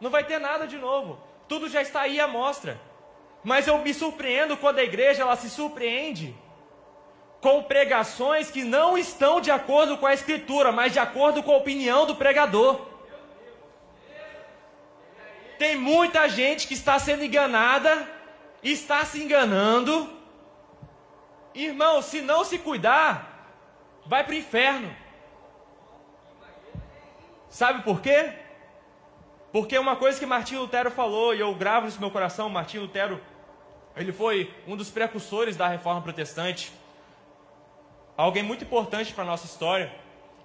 Não 0.00 0.10
vai 0.10 0.24
ter 0.24 0.38
nada 0.38 0.66
de 0.66 0.78
novo. 0.78 1.18
Tudo 1.48 1.68
já 1.68 1.82
está 1.82 2.02
aí 2.02 2.20
à 2.20 2.28
mostra. 2.28 2.80
Mas 3.42 3.66
eu 3.66 3.78
me 3.78 3.92
surpreendo 3.92 4.56
quando 4.56 4.78
a 4.78 4.84
igreja 4.84 5.22
ela 5.22 5.36
se 5.36 5.50
surpreende 5.50 6.34
com 7.40 7.62
pregações 7.62 8.50
que 8.50 8.64
não 8.64 8.98
estão 8.98 9.40
de 9.40 9.50
acordo 9.50 9.96
com 9.96 10.06
a 10.06 10.14
Escritura, 10.14 10.72
mas 10.72 10.92
de 10.92 10.98
acordo 10.98 11.42
com 11.42 11.52
a 11.52 11.56
opinião 11.56 12.04
do 12.06 12.16
pregador. 12.16 12.87
Tem 15.58 15.76
muita 15.76 16.28
gente 16.28 16.66
que 16.68 16.74
está 16.74 16.98
sendo 16.98 17.24
enganada, 17.24 18.08
está 18.62 19.04
se 19.04 19.22
enganando. 19.22 20.12
Irmão, 21.54 22.00
se 22.00 22.20
não 22.20 22.44
se 22.44 22.58
cuidar, 22.58 23.10
vai 24.06 24.22
para 24.24 24.34
o 24.34 24.36
inferno. 24.36 24.94
Sabe 27.48 27.82
por 27.82 28.00
quê? 28.00 28.32
Porque 29.50 29.76
uma 29.78 29.96
coisa 29.96 30.18
que 30.18 30.26
Martinho 30.26 30.60
Lutero 30.60 30.90
falou, 30.90 31.34
e 31.34 31.40
eu 31.40 31.54
gravo 31.54 31.88
isso 31.88 31.96
no 31.96 32.02
meu 32.02 32.10
coração, 32.10 32.48
Martinho 32.48 32.84
Lutero, 32.84 33.20
ele 33.96 34.12
foi 34.12 34.54
um 34.66 34.76
dos 34.76 34.90
precursores 34.90 35.56
da 35.56 35.66
reforma 35.66 36.02
protestante 36.02 36.72
alguém 38.18 38.42
muito 38.42 38.64
importante 38.64 39.14
para 39.14 39.22
a 39.22 39.26
nossa 39.26 39.46
história. 39.46 39.94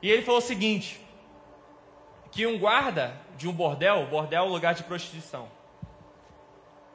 E 0.02 0.10
ele 0.10 0.22
falou 0.22 0.40
o 0.40 0.44
seguinte: 0.44 1.02
que 2.34 2.48
um 2.48 2.58
guarda 2.58 3.14
de 3.38 3.48
um 3.48 3.54
bordel, 3.54 4.08
bordel 4.08 4.44
é 4.44 4.48
um 4.48 4.52
lugar 4.52 4.74
de 4.74 4.84
prostituição, 4.84 5.48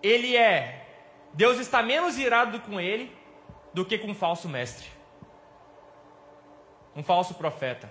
ele 0.03 0.37
é, 0.37 0.85
Deus 1.33 1.59
está 1.59 1.81
menos 1.81 2.19
irado 2.19 2.59
com 2.61 2.81
ele 2.81 3.17
do 3.73 3.85
que 3.85 3.97
com 3.97 4.09
um 4.09 4.15
falso 4.15 4.49
mestre, 4.49 4.89
um 6.95 7.05
falso 7.05 7.35
profeta. 7.35 7.89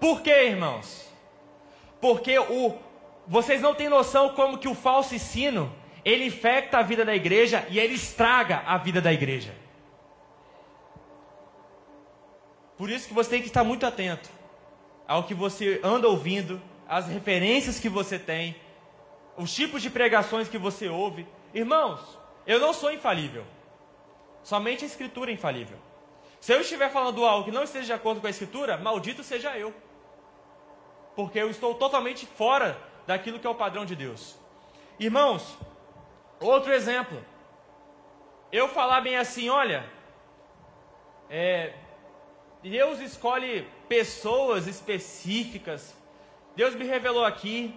Por 0.00 0.22
quê, 0.22 0.46
irmãos? 0.46 1.06
Porque 2.00 2.38
o, 2.38 2.74
vocês 3.26 3.60
não 3.60 3.74
têm 3.74 3.90
noção 3.90 4.30
como 4.30 4.56
que 4.56 4.68
o 4.68 4.74
falso 4.74 5.14
ensino 5.14 5.70
ele 6.02 6.24
infecta 6.24 6.78
a 6.78 6.82
vida 6.82 7.04
da 7.04 7.14
igreja 7.14 7.66
e 7.68 7.78
ele 7.78 7.94
estraga 7.94 8.62
a 8.66 8.78
vida 8.78 9.02
da 9.02 9.12
igreja. 9.12 9.54
Por 12.78 12.88
isso 12.88 13.08
que 13.08 13.14
você 13.14 13.28
tem 13.28 13.42
que 13.42 13.48
estar 13.48 13.64
muito 13.64 13.84
atento 13.84 14.35
ao 15.06 15.24
que 15.24 15.34
você 15.34 15.80
anda 15.82 16.08
ouvindo, 16.08 16.60
às 16.88 17.06
referências 17.06 17.78
que 17.78 17.88
você 17.88 18.18
tem, 18.18 18.56
os 19.36 19.54
tipos 19.54 19.82
de 19.82 19.90
pregações 19.90 20.48
que 20.48 20.58
você 20.58 20.88
ouve. 20.88 21.26
Irmãos, 21.52 22.00
eu 22.46 22.58
não 22.58 22.72
sou 22.72 22.92
infalível. 22.92 23.44
Somente 24.42 24.84
a 24.84 24.86
Escritura 24.86 25.30
é 25.30 25.34
infalível. 25.34 25.78
Se 26.40 26.52
eu 26.52 26.60
estiver 26.60 26.90
falando 26.90 27.24
algo 27.24 27.44
que 27.44 27.50
não 27.50 27.64
esteja 27.64 27.86
de 27.86 27.92
acordo 27.92 28.20
com 28.20 28.26
a 28.26 28.30
Escritura, 28.30 28.76
maldito 28.76 29.22
seja 29.22 29.56
eu. 29.58 29.74
Porque 31.14 31.38
eu 31.38 31.50
estou 31.50 31.74
totalmente 31.74 32.26
fora 32.26 32.78
daquilo 33.06 33.38
que 33.38 33.46
é 33.46 33.50
o 33.50 33.54
padrão 33.54 33.84
de 33.84 33.96
Deus. 33.96 34.36
Irmãos, 34.98 35.56
outro 36.40 36.72
exemplo. 36.72 37.22
Eu 38.52 38.68
falar 38.68 39.00
bem 39.00 39.16
assim, 39.16 39.48
olha, 39.48 39.84
é, 41.28 41.74
Deus 42.62 43.00
escolhe 43.00 43.68
pessoas 43.88 44.66
específicas. 44.66 45.94
Deus 46.54 46.74
me 46.74 46.84
revelou 46.84 47.24
aqui 47.24 47.74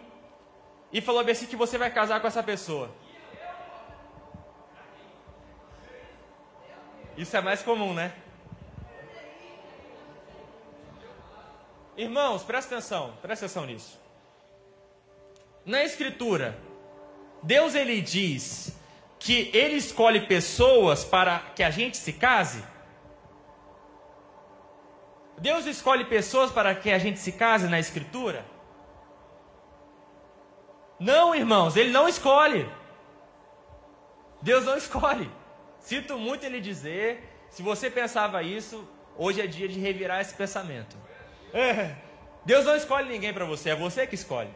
e 0.91 1.01
falou 1.01 1.21
assim 1.21 1.45
que 1.45 1.55
você 1.55 1.77
vai 1.77 1.91
casar 1.91 2.19
com 2.19 2.27
essa 2.27 2.41
pessoa. 2.41 2.89
Isso 7.17 7.35
é 7.35 7.41
mais 7.41 7.61
comum, 7.61 7.93
né? 7.93 8.13
Irmãos, 11.97 12.43
presta 12.43 12.75
atenção, 12.75 13.13
presta 13.21 13.45
atenção 13.45 13.65
nisso. 13.65 13.99
Na 15.65 15.83
escritura, 15.83 16.57
Deus 17.43 17.75
ele 17.75 17.99
diz 18.01 18.73
que 19.19 19.51
ele 19.53 19.75
escolhe 19.75 20.21
pessoas 20.21 21.03
para 21.03 21.39
que 21.53 21.61
a 21.61 21.69
gente 21.69 21.97
se 21.97 22.13
case? 22.13 22.63
Deus 25.39 25.65
escolhe 25.65 26.05
pessoas 26.05 26.51
para 26.51 26.75
que 26.75 26.91
a 26.91 26.99
gente 26.99 27.19
se 27.19 27.31
case 27.31 27.67
na 27.67 27.79
Escritura? 27.79 28.45
Não, 30.99 31.33
irmãos, 31.33 31.77
Ele 31.77 31.91
não 31.91 32.07
escolhe. 32.07 32.69
Deus 34.41 34.65
não 34.65 34.75
escolhe. 34.77 35.29
Sinto 35.79 36.17
muito 36.17 36.45
ele 36.45 36.59
dizer, 36.59 37.23
se 37.49 37.63
você 37.63 37.89
pensava 37.89 38.43
isso, 38.43 38.87
hoje 39.17 39.41
é 39.41 39.47
dia 39.47 39.67
de 39.67 39.79
revirar 39.79 40.19
esse 40.19 40.33
pensamento. 40.33 40.97
É, 41.53 41.95
Deus 42.45 42.65
não 42.65 42.75
escolhe 42.75 43.07
ninguém 43.07 43.33
para 43.33 43.45
você, 43.45 43.69
é 43.69 43.75
você 43.75 44.05
que 44.05 44.15
escolhe. 44.15 44.53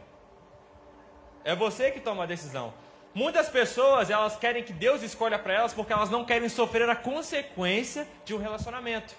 É 1.46 1.56
você 1.56 1.92
que 1.92 2.00
toma 2.00 2.24
a 2.24 2.26
decisão. 2.26 2.74
Muitas 3.14 3.48
pessoas, 3.48 4.10
elas 4.10 4.36
querem 4.36 4.64
que 4.64 4.74
Deus 4.74 5.02
escolha 5.02 5.40
para 5.40 5.54
elas 5.54 5.74
porque 5.74 5.94
elas 5.94 6.10
não 6.10 6.26
querem 6.26 6.50
sofrer 6.50 6.90
a 6.90 6.96
consequência 6.96 8.08
de 8.26 8.34
um 8.34 8.38
relacionamento. 8.38 9.16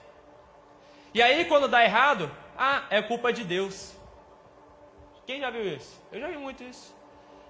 E 1.15 1.23
aí, 1.23 1.45
quando 1.45 1.69
dá 1.69 1.85
errado, 1.85 2.31
ah, 2.59 2.83
é 2.91 3.01
culpa 3.01 3.33
de 3.33 3.45
Deus. 3.45 3.95
Quem 5.27 5.41
já 5.41 5.49
viu 5.49 5.65
isso? 5.65 6.03
Eu 6.13 6.21
já 6.21 6.29
vi 6.29 6.37
muito 6.37 6.63
isso. 6.65 6.95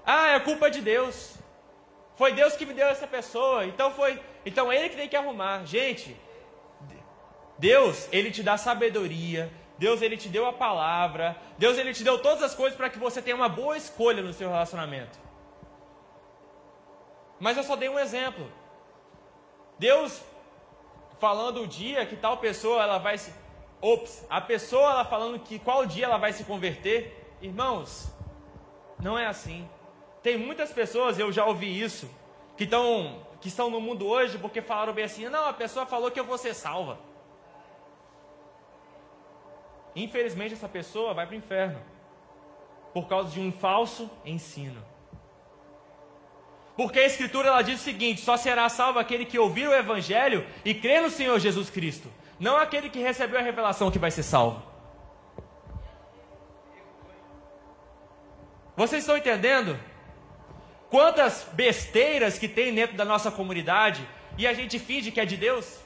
Ah, 0.04 0.28
é 0.28 0.40
culpa 0.40 0.70
de 0.70 0.82
Deus. 0.82 1.38
Foi 2.14 2.32
Deus 2.32 2.54
que 2.56 2.66
me 2.66 2.74
deu 2.74 2.86
essa 2.86 3.06
pessoa, 3.06 3.66
então 3.66 3.90
foi, 3.90 4.22
então 4.46 4.72
ele 4.72 4.88
que 4.88 4.96
tem 4.96 5.08
que 5.08 5.16
arrumar. 5.16 5.64
Gente, 5.64 6.16
Deus, 7.58 8.08
ele 8.12 8.30
te 8.30 8.42
dá 8.42 8.56
sabedoria, 8.56 9.50
Deus 9.78 10.00
ele 10.00 10.16
te 10.16 10.28
deu 10.28 10.46
a 10.46 10.52
palavra, 10.52 11.36
Deus 11.58 11.76
ele 11.76 11.92
te 11.92 12.04
deu 12.04 12.18
todas 12.20 12.42
as 12.42 12.54
coisas 12.54 12.76
para 12.76 12.88
que 12.88 12.98
você 12.98 13.20
tenha 13.20 13.34
uma 13.34 13.48
boa 13.48 13.76
escolha 13.76 14.22
no 14.22 14.32
seu 14.32 14.48
relacionamento. 14.48 15.18
Mas 17.40 17.56
eu 17.56 17.64
só 17.64 17.74
dei 17.74 17.88
um 17.88 17.98
exemplo. 17.98 18.48
Deus 19.76 20.22
falando 21.18 21.62
o 21.62 21.66
dia 21.66 22.06
que 22.06 22.16
tal 22.16 22.36
pessoa 22.36 22.82
ela 22.82 22.98
vai 22.98 23.18
se 23.18 23.32
Ops, 23.84 24.24
a 24.30 24.40
pessoa 24.40 24.92
ela 24.92 25.04
falando 25.04 25.38
que 25.38 25.58
qual 25.58 25.84
dia 25.84 26.06
ela 26.06 26.16
vai 26.16 26.32
se 26.32 26.42
converter, 26.44 27.36
irmãos, 27.42 28.10
não 28.98 29.18
é 29.18 29.26
assim. 29.26 29.68
Tem 30.22 30.38
muitas 30.38 30.72
pessoas, 30.72 31.18
eu 31.18 31.30
já 31.30 31.44
ouvi 31.44 31.82
isso, 31.82 32.10
que 32.56 32.64
estão 32.64 33.22
que 33.42 33.48
estão 33.48 33.68
no 33.68 33.82
mundo 33.82 34.06
hoje 34.06 34.38
porque 34.38 34.62
falaram 34.62 34.94
bem 34.94 35.04
assim: 35.04 35.28
"Não, 35.28 35.46
a 35.46 35.52
pessoa 35.52 35.84
falou 35.84 36.10
que 36.10 36.18
eu 36.18 36.24
vou 36.24 36.38
ser 36.38 36.54
salva". 36.54 36.98
Infelizmente 39.94 40.54
essa 40.54 40.68
pessoa 40.68 41.12
vai 41.12 41.26
para 41.26 41.34
o 41.34 41.38
inferno 41.38 41.78
por 42.94 43.06
causa 43.06 43.28
de 43.32 43.38
um 43.38 43.52
falso 43.52 44.10
ensino. 44.24 44.82
Porque 46.74 47.00
a 47.00 47.06
Escritura 47.06 47.48
ela 47.48 47.60
diz 47.60 47.80
o 47.80 47.84
seguinte: 47.84 48.22
só 48.22 48.38
será 48.38 48.66
salvo 48.70 48.98
aquele 48.98 49.26
que 49.26 49.38
ouvir 49.38 49.68
o 49.68 49.74
Evangelho 49.74 50.46
e 50.64 50.72
crer 50.72 51.02
no 51.02 51.10
Senhor 51.10 51.38
Jesus 51.38 51.68
Cristo, 51.68 52.10
não 52.38 52.56
aquele 52.56 52.90
que 52.90 53.00
recebeu 53.00 53.38
a 53.38 53.42
revelação 53.42 53.90
que 53.90 53.98
vai 53.98 54.10
ser 54.10 54.22
salvo. 54.22 54.62
Vocês 58.76 59.02
estão 59.02 59.16
entendendo? 59.16 59.78
Quantas 60.90 61.46
besteiras 61.52 62.38
que 62.38 62.48
tem 62.48 62.74
dentro 62.74 62.96
da 62.96 63.04
nossa 63.04 63.30
comunidade 63.30 64.08
e 64.36 64.46
a 64.46 64.52
gente 64.52 64.78
finge 64.78 65.10
que 65.10 65.20
é 65.20 65.24
de 65.24 65.36
Deus? 65.36 65.78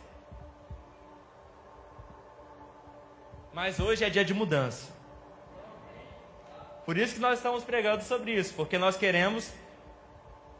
Mas 3.52 3.78
hoje 3.80 4.04
é 4.04 4.10
dia 4.10 4.24
de 4.24 4.32
mudança. 4.32 4.98
Por 6.84 6.96
isso 6.96 7.14
que 7.14 7.20
nós 7.20 7.38
estamos 7.38 7.64
pregando 7.64 8.02
sobre 8.02 8.32
isso, 8.32 8.54
porque 8.54 8.78
nós 8.78 8.96
queremos 8.96 9.52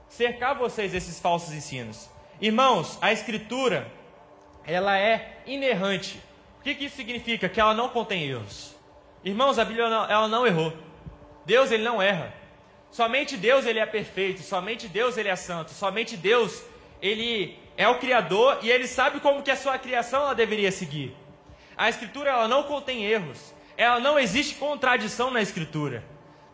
cercar 0.08 0.54
vocês 0.54 0.92
desses 0.92 1.18
falsos 1.18 1.54
ensinos. 1.54 2.08
Irmãos, 2.40 2.98
a 3.00 3.12
escritura, 3.12 3.90
ela 4.68 4.98
é 4.98 5.40
inerrante. 5.46 6.22
O 6.60 6.62
que, 6.62 6.74
que 6.74 6.84
isso 6.84 6.96
significa? 6.96 7.48
Que 7.48 7.58
ela 7.58 7.72
não 7.72 7.88
contém 7.88 8.28
erros. 8.28 8.76
Irmãos, 9.24 9.58
a 9.58 9.64
Bíblia 9.64 9.88
não, 9.88 10.04
ela 10.04 10.28
não 10.28 10.46
errou. 10.46 10.76
Deus 11.46 11.72
ele 11.72 11.82
não 11.82 12.00
erra. 12.02 12.34
Somente 12.90 13.36
Deus 13.36 13.64
ele 13.64 13.78
é 13.78 13.86
perfeito, 13.86 14.42
somente 14.42 14.86
Deus 14.86 15.16
ele 15.16 15.28
é 15.28 15.36
santo, 15.36 15.70
somente 15.70 16.16
Deus 16.16 16.62
ele 17.00 17.58
é 17.76 17.88
o 17.88 17.98
criador 17.98 18.58
e 18.62 18.70
ele 18.70 18.86
sabe 18.86 19.20
como 19.20 19.42
que 19.42 19.50
a 19.50 19.56
sua 19.56 19.78
criação 19.78 20.22
ela 20.22 20.34
deveria 20.34 20.70
seguir. 20.70 21.16
A 21.76 21.88
escritura 21.88 22.30
ela 22.30 22.46
não 22.46 22.64
contém 22.64 23.04
erros. 23.04 23.54
Ela 23.76 24.00
não 24.00 24.18
existe 24.18 24.56
contradição 24.56 25.30
na 25.30 25.40
escritura. 25.40 26.04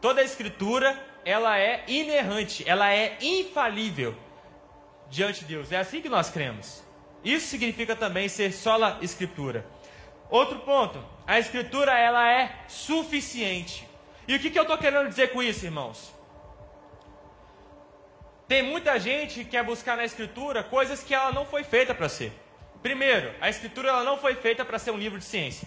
Toda 0.01 0.21
a 0.21 0.25
escritura 0.25 0.97
ela 1.25 1.59
é 1.59 1.83
inerrante, 1.89 2.63
ela 2.69 2.93
é 2.93 3.17
infalível 3.21 4.15
diante 5.09 5.41
de 5.41 5.47
Deus. 5.47 5.73
É 5.73 5.79
assim 5.79 6.01
que 6.01 6.09
nós 6.09 6.31
cremos. 6.31 6.85
Isso 7.25 7.47
significa 7.47 7.97
também 7.97 8.29
ser 8.29 8.53
sola 8.53 8.99
escritura. 9.01 9.67
Outro 10.29 10.59
ponto, 10.61 11.03
a 11.27 11.39
escritura 11.39 11.99
ela 11.99 12.31
é 12.31 12.65
suficiente. 12.69 13.89
E 14.29 14.35
o 14.35 14.39
que, 14.39 14.51
que 14.51 14.59
eu 14.59 14.63
estou 14.63 14.77
querendo 14.77 15.09
dizer 15.09 15.33
com 15.33 15.43
isso, 15.43 15.65
irmãos? 15.65 16.13
Tem 18.47 18.63
muita 18.63 18.99
gente 19.01 19.41
que 19.41 19.51
quer 19.51 19.65
buscar 19.65 19.97
na 19.97 20.05
escritura 20.05 20.63
coisas 20.63 21.03
que 21.03 21.15
ela 21.15 21.33
não 21.33 21.47
foi 21.47 21.65
feita 21.65 21.95
para 21.95 22.09
ser. 22.09 22.33
Primeiro, 22.83 23.35
a 23.41 23.49
escritura 23.49 23.89
ela 23.89 24.05
não 24.05 24.19
foi 24.19 24.35
feita 24.35 24.65
para 24.65 24.79
ser 24.79 24.91
um 24.91 24.99
livro 24.99 25.19
de 25.19 25.25
ciência. 25.25 25.67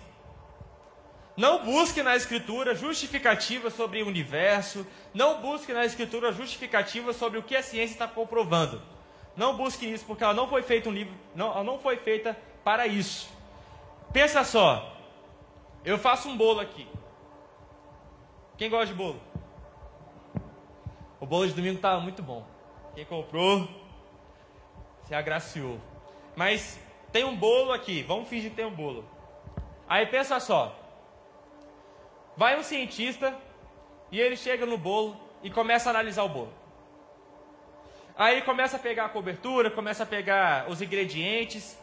Não 1.36 1.64
busque 1.64 2.04
na 2.04 2.16
escritura 2.16 2.76
justificativa 2.76 3.70
sobre 3.70 4.02
o 4.02 4.08
universo, 4.08 4.86
não 5.14 5.42
busque 5.42 5.74
na 5.74 5.86
escritura 5.86 6.32
justificativa 6.32 7.14
sobre 7.14 7.40
o 7.40 7.44
que 7.44 7.56
a 7.56 7.64
ciência 7.64 7.94
está 7.94 8.08
comprovando. 8.08 8.82
Não 9.38 9.56
busque 9.56 9.86
isso, 9.86 10.04
porque 10.04 10.24
ela 10.24 10.34
não 10.34 10.48
foi 10.48 10.64
feita 10.64 10.90
um 10.90 10.92
livro, 10.92 11.14
não, 11.36 11.52
ela 11.52 11.64
não 11.64 11.78
foi 11.78 11.96
feita 11.98 12.36
para 12.64 12.88
isso. 12.88 13.30
Pensa 14.12 14.44
só, 14.44 14.98
eu 15.86 16.00
faço 16.00 16.28
um 16.28 16.36
bolo 16.36 16.60
aqui. 16.60 16.88
Quem 18.58 18.68
gosta 18.68 18.88
de 18.88 18.96
bolo? 18.96 19.22
O 21.20 21.26
bolo 21.28 21.48
de 21.48 21.54
domingo 21.54 21.76
estava 21.76 22.00
muito 22.00 22.24
bom. 22.24 22.44
Quem 22.96 23.06
comprou 23.06 23.68
se 25.04 25.14
agraciou. 25.14 25.80
Mas 26.36 26.80
tem 27.12 27.24
um 27.24 27.36
bolo 27.36 27.72
aqui, 27.72 28.02
vamos 28.02 28.28
fingir 28.28 28.50
que 28.50 28.56
tem 28.56 28.66
um 28.66 28.74
bolo. 28.74 29.06
Aí 29.88 30.08
pensa 30.08 30.40
só. 30.40 30.76
Vai 32.36 32.58
um 32.58 32.64
cientista 32.64 33.38
e 34.12 34.20
ele 34.20 34.36
chega 34.36 34.66
no 34.66 34.80
bolo 34.80 35.16
e 35.44 35.52
começa 35.52 35.90
a 35.90 35.92
analisar 35.92 36.24
o 36.24 36.30
bolo. 36.30 36.54
Aí 38.18 38.42
começa 38.42 38.78
a 38.78 38.80
pegar 38.80 39.06
a 39.06 39.10
cobertura, 39.10 39.70
começa 39.70 40.02
a 40.02 40.06
pegar 40.06 40.68
os 40.70 40.82
ingredientes, 40.82 41.78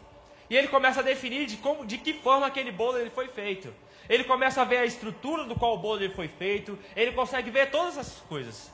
e 0.50 0.56
ele 0.56 0.66
começa 0.66 0.98
a 0.98 1.02
definir 1.02 1.46
de, 1.46 1.56
como, 1.58 1.86
de 1.86 1.96
que 1.96 2.12
forma 2.12 2.46
aquele 2.46 2.72
bolo 2.72 2.98
ele 2.98 3.10
foi 3.10 3.28
feito. 3.28 3.72
Ele 4.08 4.24
começa 4.24 4.60
a 4.60 4.64
ver 4.64 4.78
a 4.78 4.84
estrutura 4.84 5.44
do 5.44 5.54
qual 5.54 5.74
o 5.74 5.78
bolo 5.78 6.02
ele 6.02 6.12
foi 6.12 6.26
feito, 6.26 6.76
ele 6.96 7.12
consegue 7.12 7.50
ver 7.50 7.70
todas 7.70 7.96
essas 7.96 8.20
coisas. 8.22 8.72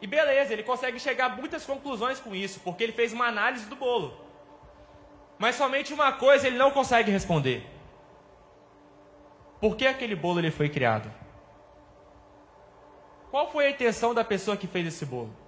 E 0.00 0.06
beleza, 0.06 0.52
ele 0.52 0.62
consegue 0.62 1.00
chegar 1.00 1.26
a 1.26 1.28
muitas 1.30 1.64
conclusões 1.64 2.20
com 2.20 2.34
isso, 2.34 2.60
porque 2.60 2.84
ele 2.84 2.92
fez 2.92 3.14
uma 3.14 3.26
análise 3.26 3.64
do 3.66 3.74
bolo. 3.74 4.20
Mas 5.38 5.56
somente 5.56 5.94
uma 5.94 6.12
coisa 6.12 6.46
ele 6.46 6.58
não 6.58 6.70
consegue 6.70 7.10
responder. 7.10 7.66
Por 9.58 9.74
que 9.74 9.86
aquele 9.86 10.14
bolo 10.14 10.38
ele 10.38 10.50
foi 10.50 10.68
criado? 10.68 11.10
Qual 13.30 13.50
foi 13.50 13.66
a 13.66 13.70
intenção 13.70 14.12
da 14.12 14.22
pessoa 14.22 14.56
que 14.56 14.66
fez 14.66 14.86
esse 14.86 15.06
bolo? 15.06 15.45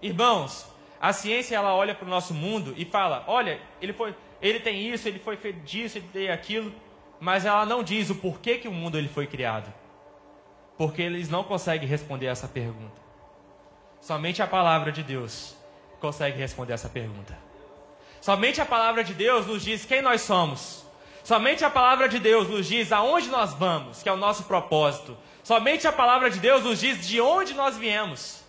Irmãos, 0.00 0.66
a 1.00 1.12
ciência 1.12 1.56
ela 1.56 1.74
olha 1.74 1.94
para 1.94 2.06
o 2.06 2.10
nosso 2.10 2.34
mundo 2.34 2.74
e 2.76 2.84
fala: 2.84 3.24
olha, 3.26 3.60
ele, 3.80 3.92
foi, 3.92 4.14
ele 4.40 4.60
tem 4.60 4.88
isso, 4.88 5.08
ele 5.08 5.18
foi 5.18 5.36
feito 5.36 5.60
disso, 5.60 5.98
ele 5.98 6.08
tem 6.12 6.30
aquilo, 6.30 6.72
mas 7.20 7.44
ela 7.44 7.64
não 7.64 7.82
diz 7.82 8.10
o 8.10 8.14
porquê 8.14 8.58
que 8.58 8.68
o 8.68 8.72
mundo 8.72 8.98
ele 8.98 9.08
foi 9.08 9.26
criado. 9.26 9.72
Porque 10.76 11.02
eles 11.02 11.28
não 11.28 11.42
conseguem 11.42 11.88
responder 11.88 12.26
essa 12.26 12.46
pergunta. 12.46 13.00
Somente 14.00 14.42
a 14.42 14.46
palavra 14.46 14.92
de 14.92 15.02
Deus 15.02 15.56
consegue 16.00 16.38
responder 16.38 16.74
essa 16.74 16.88
pergunta. 16.88 17.36
Somente 18.20 18.60
a 18.60 18.66
palavra 18.66 19.02
de 19.02 19.14
Deus 19.14 19.46
nos 19.46 19.62
diz 19.62 19.84
quem 19.84 20.02
nós 20.02 20.20
somos. 20.20 20.84
Somente 21.24 21.64
a 21.64 21.70
palavra 21.70 22.08
de 22.08 22.18
Deus 22.18 22.48
nos 22.48 22.66
diz 22.66 22.92
aonde 22.92 23.28
nós 23.28 23.54
vamos, 23.54 24.02
que 24.02 24.08
é 24.08 24.12
o 24.12 24.16
nosso 24.16 24.44
propósito. 24.44 25.16
Somente 25.42 25.86
a 25.86 25.92
palavra 25.92 26.30
de 26.30 26.38
Deus 26.38 26.62
nos 26.62 26.80
diz 26.80 27.06
de 27.06 27.20
onde 27.20 27.54
nós 27.54 27.76
viemos. 27.76 28.45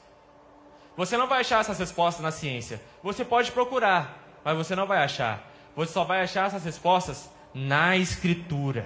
Você 0.97 1.15
não 1.15 1.27
vai 1.27 1.41
achar 1.41 1.61
essas 1.61 1.77
respostas 1.77 2.23
na 2.23 2.31
ciência. 2.31 2.81
Você 3.03 3.23
pode 3.23 3.51
procurar, 3.51 4.17
mas 4.43 4.57
você 4.57 4.75
não 4.75 4.87
vai 4.87 4.97
achar. 5.03 5.47
Você 5.75 5.93
só 5.93 6.03
vai 6.03 6.21
achar 6.21 6.47
essas 6.47 6.65
respostas 6.65 7.29
na 7.53 7.95
Escritura. 7.95 8.85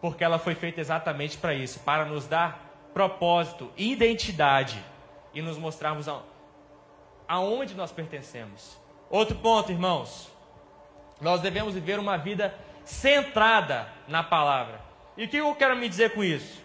Porque 0.00 0.24
ela 0.24 0.40
foi 0.40 0.56
feita 0.56 0.80
exatamente 0.80 1.38
para 1.38 1.54
isso 1.54 1.78
para 1.80 2.04
nos 2.04 2.26
dar 2.26 2.90
propósito, 2.92 3.70
identidade 3.76 4.84
e 5.32 5.40
nos 5.40 5.56
mostrarmos 5.56 6.08
aonde 7.28 7.74
nós 7.74 7.92
pertencemos. 7.92 8.76
Outro 9.08 9.36
ponto, 9.36 9.70
irmãos. 9.70 10.28
Nós 11.20 11.40
devemos 11.40 11.74
viver 11.74 11.98
uma 11.98 12.16
vida 12.16 12.54
centrada 12.84 13.88
na 14.08 14.22
palavra. 14.24 14.80
E 15.16 15.24
o 15.24 15.28
que 15.28 15.36
eu 15.36 15.54
quero 15.54 15.76
me 15.76 15.88
dizer 15.88 16.14
com 16.14 16.24
isso? 16.24 16.62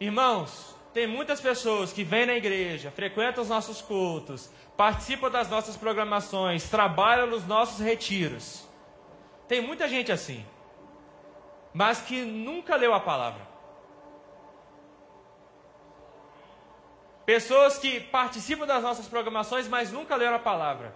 Irmãos, 0.00 0.73
tem 0.94 1.08
muitas 1.08 1.40
pessoas 1.40 1.92
que 1.92 2.04
vêm 2.04 2.24
na 2.24 2.34
igreja, 2.34 2.90
frequentam 2.90 3.42
os 3.42 3.48
nossos 3.48 3.82
cultos, 3.82 4.48
participam 4.76 5.28
das 5.28 5.50
nossas 5.50 5.76
programações, 5.76 6.70
trabalham 6.70 7.26
nos 7.26 7.44
nossos 7.44 7.80
retiros. 7.80 8.64
Tem 9.48 9.60
muita 9.60 9.88
gente 9.88 10.12
assim, 10.12 10.46
mas 11.74 12.00
que 12.00 12.24
nunca 12.24 12.76
leu 12.76 12.94
a 12.94 13.00
palavra. 13.00 13.42
Pessoas 17.26 17.78
que 17.78 17.98
participam 18.00 18.66
das 18.66 18.82
nossas 18.82 19.08
programações, 19.08 19.66
mas 19.66 19.90
nunca 19.90 20.14
leram 20.14 20.36
a 20.36 20.38
palavra. 20.38 20.94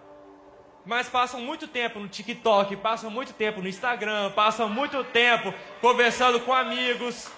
mas 0.84 1.06
passam 1.06 1.40
muito 1.40 1.68
tempo 1.68 1.98
no 1.98 2.08
TikTok, 2.08 2.74
passam 2.76 3.10
muito 3.10 3.34
tempo 3.34 3.60
no 3.60 3.68
Instagram, 3.68 4.30
passam 4.32 4.70
muito 4.70 5.04
tempo 5.04 5.52
conversando 5.82 6.40
com 6.40 6.54
amigos. 6.54 7.30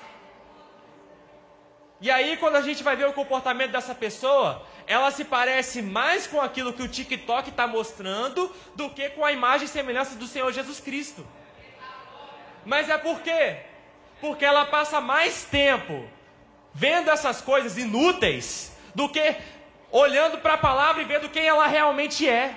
E 2.01 2.11
aí, 2.11 2.37
quando 2.39 2.57
a 2.57 2.63
gente 2.63 2.83
vai 2.83 2.97
ver 2.97 3.07
o 3.07 3.13
comportamento 3.13 3.73
dessa 3.73 3.95
pessoa, 3.95 4.63
ela 4.87 5.11
se 5.11 5.25
parece 5.25 5.83
mais 5.83 6.27
com 6.27 6.41
aquilo 6.41 6.73
que 6.73 6.83
o 6.83 6.89
TikTok 6.89 7.51
está 7.51 7.67
mostrando 7.67 8.51
do 8.75 8.89
que 8.89 9.11
com 9.11 9.25
a 9.25 9.33
imagem 9.33 9.67
e 9.67 9.69
semelhança 9.69 10.17
do 10.17 10.27
Senhor 10.27 10.51
Jesus 10.51 10.81
Cristo. 10.81 11.27
Mas 12.65 12.89
é 12.89 12.97
por 12.97 13.21
quê? 13.21 13.59
Porque 14.21 14.45
ela 14.45 14.65
passa 14.65 15.01
mais 15.01 15.45
tempo 15.45 16.09
vendo 16.73 17.11
essas 17.11 17.43
coisas 17.43 17.77
inúteis 17.77 18.75
do 18.95 19.09
que 19.09 19.37
olhando 19.91 20.39
para 20.39 20.55
a 20.55 20.59
palavra 20.59 21.03
e 21.03 21.05
vendo 21.05 21.29
quem 21.29 21.47
ela 21.47 21.67
realmente 21.67 22.27
é. 22.29 22.55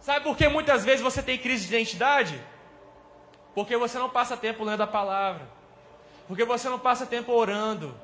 Sabe 0.00 0.24
por 0.24 0.34
que 0.36 0.48
muitas 0.48 0.82
vezes 0.82 1.02
você 1.02 1.22
tem 1.22 1.36
crise 1.36 1.66
de 1.66 1.74
identidade? 1.74 2.40
Porque 3.54 3.76
você 3.76 3.98
não 3.98 4.08
passa 4.08 4.34
tempo 4.34 4.64
lendo 4.64 4.82
a 4.82 4.86
palavra. 4.86 5.46
Porque 6.26 6.44
você 6.44 6.68
não 6.70 6.78
passa 6.78 7.04
tempo 7.04 7.32
orando. 7.32 7.94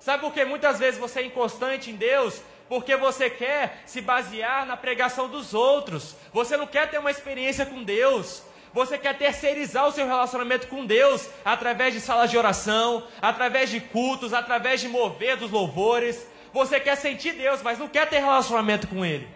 Sabe 0.00 0.22
por 0.22 0.32
que 0.32 0.44
muitas 0.44 0.78
vezes 0.78 0.98
você 0.98 1.20
é 1.20 1.24
inconstante 1.26 1.90
em 1.90 1.94
Deus? 1.94 2.40
Porque 2.68 2.96
você 2.96 3.28
quer 3.28 3.82
se 3.84 4.00
basear 4.00 4.64
na 4.64 4.76
pregação 4.76 5.28
dos 5.28 5.52
outros. 5.52 6.16
Você 6.32 6.56
não 6.56 6.66
quer 6.66 6.90
ter 6.90 6.98
uma 6.98 7.10
experiência 7.10 7.66
com 7.66 7.82
Deus. 7.82 8.42
Você 8.72 8.96
quer 8.96 9.18
terceirizar 9.18 9.86
o 9.86 9.92
seu 9.92 10.06
relacionamento 10.06 10.68
com 10.68 10.86
Deus 10.86 11.28
através 11.44 11.92
de 11.92 12.00
salas 12.00 12.30
de 12.30 12.38
oração, 12.38 13.06
através 13.20 13.68
de 13.68 13.80
cultos, 13.80 14.32
através 14.32 14.80
de 14.80 14.88
mover 14.88 15.36
dos 15.36 15.50
louvores. 15.50 16.26
Você 16.52 16.80
quer 16.80 16.96
sentir 16.96 17.32
Deus, 17.32 17.60
mas 17.62 17.78
não 17.78 17.88
quer 17.88 18.08
ter 18.08 18.20
relacionamento 18.20 18.88
com 18.88 19.04
Ele. 19.04 19.28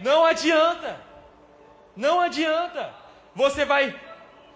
Não 0.00 0.24
adianta. 0.24 1.00
Não 1.96 2.20
adianta. 2.20 2.94
Você 3.34 3.64
vai 3.64 3.94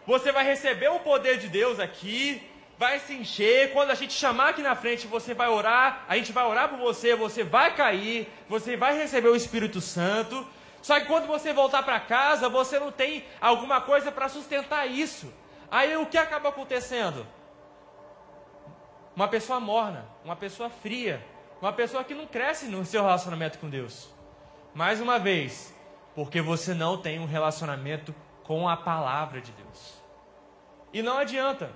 você 0.07 0.31
vai 0.31 0.45
receber 0.45 0.89
o 0.89 1.01
poder 1.01 1.37
de 1.39 1.49
Deus 1.49 1.81
aqui, 1.81 2.41
vai 2.79 2.99
se 3.01 3.15
encher. 3.15 3.73
Quando 3.73 3.91
a 3.91 3.95
gente 3.95 4.13
chamar 4.13 4.51
aqui 4.51 4.63
na 4.63 4.75
frente, 4.75 5.07
você 5.07 5.35
vai 5.35 5.49
orar, 5.49 6.05
a 6.09 6.17
gente 6.17 6.33
vai 6.33 6.45
orar 6.45 6.69
por 6.69 6.79
você, 6.79 7.15
você 7.15 7.43
vai 7.43 7.75
cair, 7.75 8.29
você 8.49 8.77
vai 8.77 8.97
receber 8.97 9.29
o 9.29 9.37
Espírito 9.37 9.81
Santo. 9.81 10.47
Só 10.83 11.01
que 11.01 11.07
quando 11.07 11.27
você 11.27 11.53
voltar 11.53 11.83
para 11.83 11.99
casa, 11.99 12.49
você 12.49 12.79
não 12.79 12.93
tem 12.93 13.25
alguma 13.41 13.81
coisa 13.81 14.13
para 14.13 14.29
sustentar 14.29 14.87
isso. 14.87 15.33
Aí 15.71 15.97
o 15.97 16.07
que 16.07 16.17
acaba 16.17 16.51
acontecendo? 16.51 17.27
Uma 19.15 19.29
pessoa 19.29 19.59
morna, 19.59 20.07
uma 20.25 20.37
pessoa 20.37 20.69
fria, 20.69 21.25
uma 21.61 21.73
pessoa 21.73 22.05
que 22.05 22.15
não 22.15 22.27
cresce 22.27 22.67
no 22.67 22.85
seu 22.85 23.03
relacionamento 23.03 23.59
com 23.59 23.69
Deus. 23.69 24.15
Mais 24.75 25.01
uma 25.01 25.19
vez, 25.19 25.75
porque 26.15 26.41
você 26.41 26.75
não 26.75 26.99
tem 26.99 27.19
um 27.19 27.27
relacionamento 27.27 28.15
com 28.45 28.69
a 28.69 28.77
palavra 28.77 29.41
de 29.41 29.51
Deus. 29.53 30.01
E 30.93 31.03
não 31.03 31.19
adianta. 31.19 31.71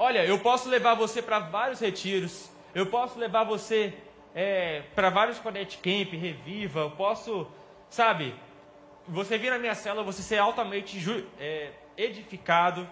Olha, 0.00 0.24
eu 0.24 0.38
posso 0.38 0.68
levar 0.68 0.94
você 0.94 1.20
para 1.20 1.40
vários 1.40 1.80
retiros, 1.80 2.48
eu 2.72 2.86
posso 2.86 3.18
levar 3.18 3.42
você 3.42 3.92
é, 4.32 4.82
para 4.94 5.10
vários 5.10 5.40
Connect 5.40 5.78
Camp, 5.78 6.12
Reviva, 6.12 6.78
eu 6.78 6.92
posso, 6.92 7.48
sabe, 7.90 8.32
você 9.08 9.36
vir 9.36 9.50
na 9.50 9.58
minha 9.58 9.74
célula, 9.74 10.04
você 10.04 10.22
ser 10.22 10.38
altamente 10.38 10.96
é, 11.40 11.72
edificado, 11.96 12.88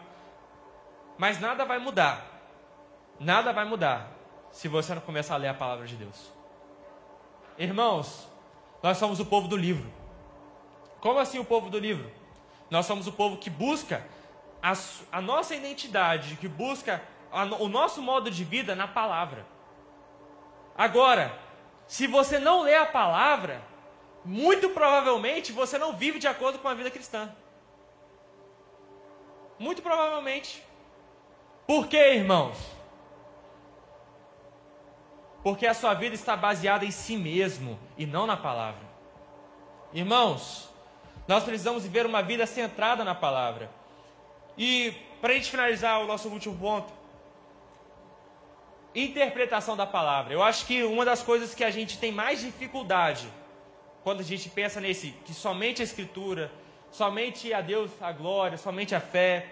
mas 1.17 1.39
nada 1.39 1.65
vai 1.65 1.79
mudar. 1.79 2.27
Nada 3.21 3.53
vai 3.53 3.65
mudar 3.65 4.11
se 4.51 4.67
você 4.67 4.93
não 4.93 5.01
começar 5.01 5.35
a 5.35 5.39
ler 5.39 5.49
a 5.49 5.55
palavra 5.55 5.87
de 5.87 5.95
Deus. 5.95 6.33
Irmãos, 7.57 8.29
nós 8.83 8.99
somos 8.99 9.21
o 9.21 9.27
povo 9.27 9.47
do 9.47 9.57
livro. 9.57 9.89
Como 11.01 11.21
assim 11.21 11.39
o 11.39 11.45
povo 11.45 11.71
do 11.71 11.79
livro? 11.79 12.11
Nós 12.69 12.85
somos 12.85 13.07
o 13.07 13.13
povo 13.13 13.37
que 13.37 13.49
busca 13.49 14.05
a, 14.71 15.19
a 15.19 15.21
nossa 15.21 15.55
identidade, 15.55 16.37
que 16.37 16.49
busca 16.49 17.03
a, 17.33 17.45
o 17.45 17.69
nosso 17.69 18.01
modo 18.03 18.31
de 18.31 18.45
vida 18.45 18.75
na 18.75 18.89
palavra. 18.89 19.47
Agora, 20.77 21.37
se 21.87 22.07
você 22.07 22.39
não 22.39 22.63
lê 22.63 22.75
a 22.75 22.87
palavra, 22.87 23.63
muito 24.25 24.71
provavelmente 24.71 25.53
você 25.53 25.79
não 25.79 25.93
vive 25.93 26.19
de 26.19 26.29
acordo 26.29 26.59
com 26.59 26.69
a 26.69 26.75
vida 26.75 26.91
cristã. 26.91 27.35
Muito 29.59 29.83
provavelmente. 29.83 30.63
Por 31.67 31.87
quê, 31.89 32.15
irmãos? 32.15 32.77
porque 35.47 35.65
a 35.65 35.75
sua 35.75 35.95
vida 35.95 36.13
está 36.13 36.37
baseada 36.37 36.85
em 36.85 36.91
si 36.91 37.17
mesmo 37.17 37.79
e 37.97 38.05
não 38.05 38.27
na 38.27 38.37
palavra. 38.37 38.83
Irmãos, 39.93 40.69
nós 41.29 41.45
precisamos 41.45 41.85
viver 41.85 42.05
uma 42.05 42.21
vida 42.21 42.45
centrada 42.47 43.05
na 43.05 43.15
palavra. 43.15 43.71
E 44.57 44.95
para 45.21 45.33
a 45.33 45.35
gente 45.35 45.51
finalizar 45.51 46.01
o 46.01 46.07
nosso 46.07 46.29
último 46.29 46.57
ponto, 46.57 46.93
interpretação 48.95 49.77
da 49.77 49.87
palavra. 49.87 50.33
Eu 50.33 50.43
acho 50.43 50.67
que 50.67 50.83
uma 50.83 51.05
das 51.05 51.23
coisas 51.23 51.55
que 51.55 51.63
a 51.63 51.71
gente 51.71 51.99
tem 51.99 52.13
mais 52.13 52.41
dificuldade 52.41 53.29
quando 54.03 54.21
a 54.21 54.25
gente 54.25 54.49
pensa 54.49 54.81
nesse 54.81 55.11
que 55.25 55.35
somente 55.35 55.83
a 55.83 55.85
escritura, 55.85 56.51
somente 56.91 57.53
a 57.53 57.61
Deus 57.61 57.91
a 58.01 58.13
glória, 58.13 58.57
somente 58.57 58.95
a 58.95 59.01
fé, 59.01 59.49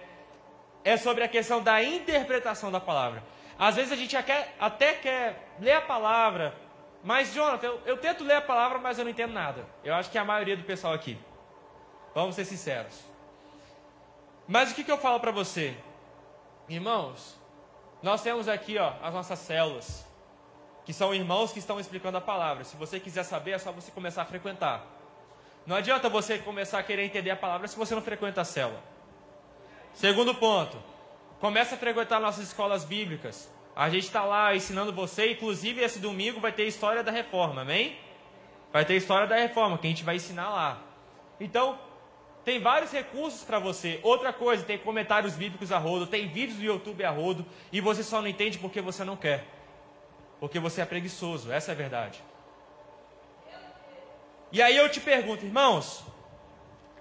é 0.85 0.97
sobre 0.97 1.25
a 1.25 1.29
questão 1.29 1.63
da 1.63 1.83
interpretação 1.83 2.71
da 2.71 2.81
palavra. 2.81 3.23
Às 3.59 3.77
vezes 3.77 3.93
a 3.93 3.97
gente 3.97 4.17
até 4.17 4.93
quer 4.95 5.55
ler 5.61 5.73
a 5.73 5.81
palavra, 5.81 6.55
mas, 7.03 7.35
Jonathan, 7.35 7.67
eu, 7.67 7.81
eu 7.85 7.97
tento 7.99 8.25
ler 8.25 8.37
a 8.37 8.41
palavra, 8.41 8.79
mas 8.79 8.99
eu 8.99 9.05
não 9.05 9.11
entendo 9.11 9.33
nada. 9.33 9.67
Eu 9.85 9.95
acho 9.95 10.11
que 10.11 10.17
é 10.17 10.21
a 10.21 10.25
maioria 10.25 10.57
do 10.57 10.65
pessoal 10.65 10.95
aqui. 10.95 11.19
Vamos 12.15 12.35
ser 12.35 12.47
sinceros. 12.47 13.14
Mas 14.47 14.71
o 14.71 14.75
que, 14.75 14.85
que 14.85 14.91
eu 14.91 14.99
falo 14.99 15.21
para 15.21 15.31
você? 15.31 15.77
Irmãos, 16.69 17.39
nós 18.03 18.23
temos 18.23 18.49
aqui 18.49 18.79
ó, 18.79 18.93
as 19.03 19.13
nossas 19.15 19.39
células, 19.39 20.05
que 20.85 20.93
são 20.93 21.15
irmãos 21.15 21.53
que 21.53 21.59
estão 21.59 21.81
explicando 21.81 22.19
a 22.19 22.21
palavra. 22.21 22.65
Se 22.65 22.77
você 22.77 23.01
quiser 23.01 23.25
saber, 23.25 23.53
é 23.53 23.59
só 23.59 23.73
você 23.73 23.91
começar 23.91 24.23
a 24.23 24.27
frequentar. 24.27 24.85
Não 25.67 25.77
adianta 25.77 26.09
você 26.09 26.39
começar 26.39 26.79
a 26.79 26.83
querer 26.83 27.05
entender 27.05 27.31
a 27.31 27.37
palavra 27.37 27.67
se 27.67 27.77
você 27.77 27.95
não 27.95 28.03
frequenta 28.03 28.43
a 28.43 28.45
célula. 28.45 28.83
Segundo 29.95 30.35
ponto, 30.35 30.77
Comece 31.45 31.75
a 31.75 31.77
frequentar 31.77 32.21
nossas 32.21 32.45
escolas 32.45 32.87
bíblicas. 32.87 33.51
A 33.77 33.91
gente 33.91 34.05
está 34.05 34.25
lá 34.25 34.57
ensinando 34.57 34.95
você, 34.95 35.33
inclusive 35.33 35.83
esse 35.83 35.99
domingo 35.99 36.41
vai 36.41 36.51
ter 36.53 36.67
história 36.67 37.03
da 37.03 37.11
reforma, 37.11 37.61
amém? 37.61 37.99
Vai 38.73 38.87
ter 38.87 38.97
história 38.97 39.27
da 39.27 39.37
reforma, 39.37 39.77
que 39.77 39.87
a 39.87 39.91
gente 39.91 40.05
vai 40.05 40.17
ensinar 40.17 40.49
lá. 40.49 40.79
Então, 41.39 41.79
tem 42.45 42.61
vários 42.61 42.93
recursos 42.93 43.43
para 43.43 43.59
você. 43.59 43.99
Outra 44.03 44.33
coisa, 44.33 44.65
tem 44.65 44.79
comentários 44.79 45.35
bíblicos 45.35 45.73
a 45.73 45.79
rodo, 45.79 46.07
tem 46.07 46.29
vídeos 46.29 46.59
do 46.59 46.65
YouTube 46.65 47.05
a 47.05 47.11
rodo, 47.11 47.45
e 47.73 47.81
você 47.81 48.03
só 48.03 48.21
não 48.21 48.29
entende 48.29 48.59
porque 48.59 48.81
você 48.81 49.03
não 49.03 49.17
quer. 49.17 49.45
Porque 50.39 50.59
você 50.59 50.83
é 50.83 50.85
preguiçoso, 50.85 51.51
essa 51.51 51.71
é 51.71 51.75
a 51.75 51.77
verdade. 51.77 52.23
E 54.53 54.61
aí 54.61 54.77
eu 54.77 54.89
te 54.91 55.01
pergunto, 55.01 55.45
irmãos, 55.45 56.05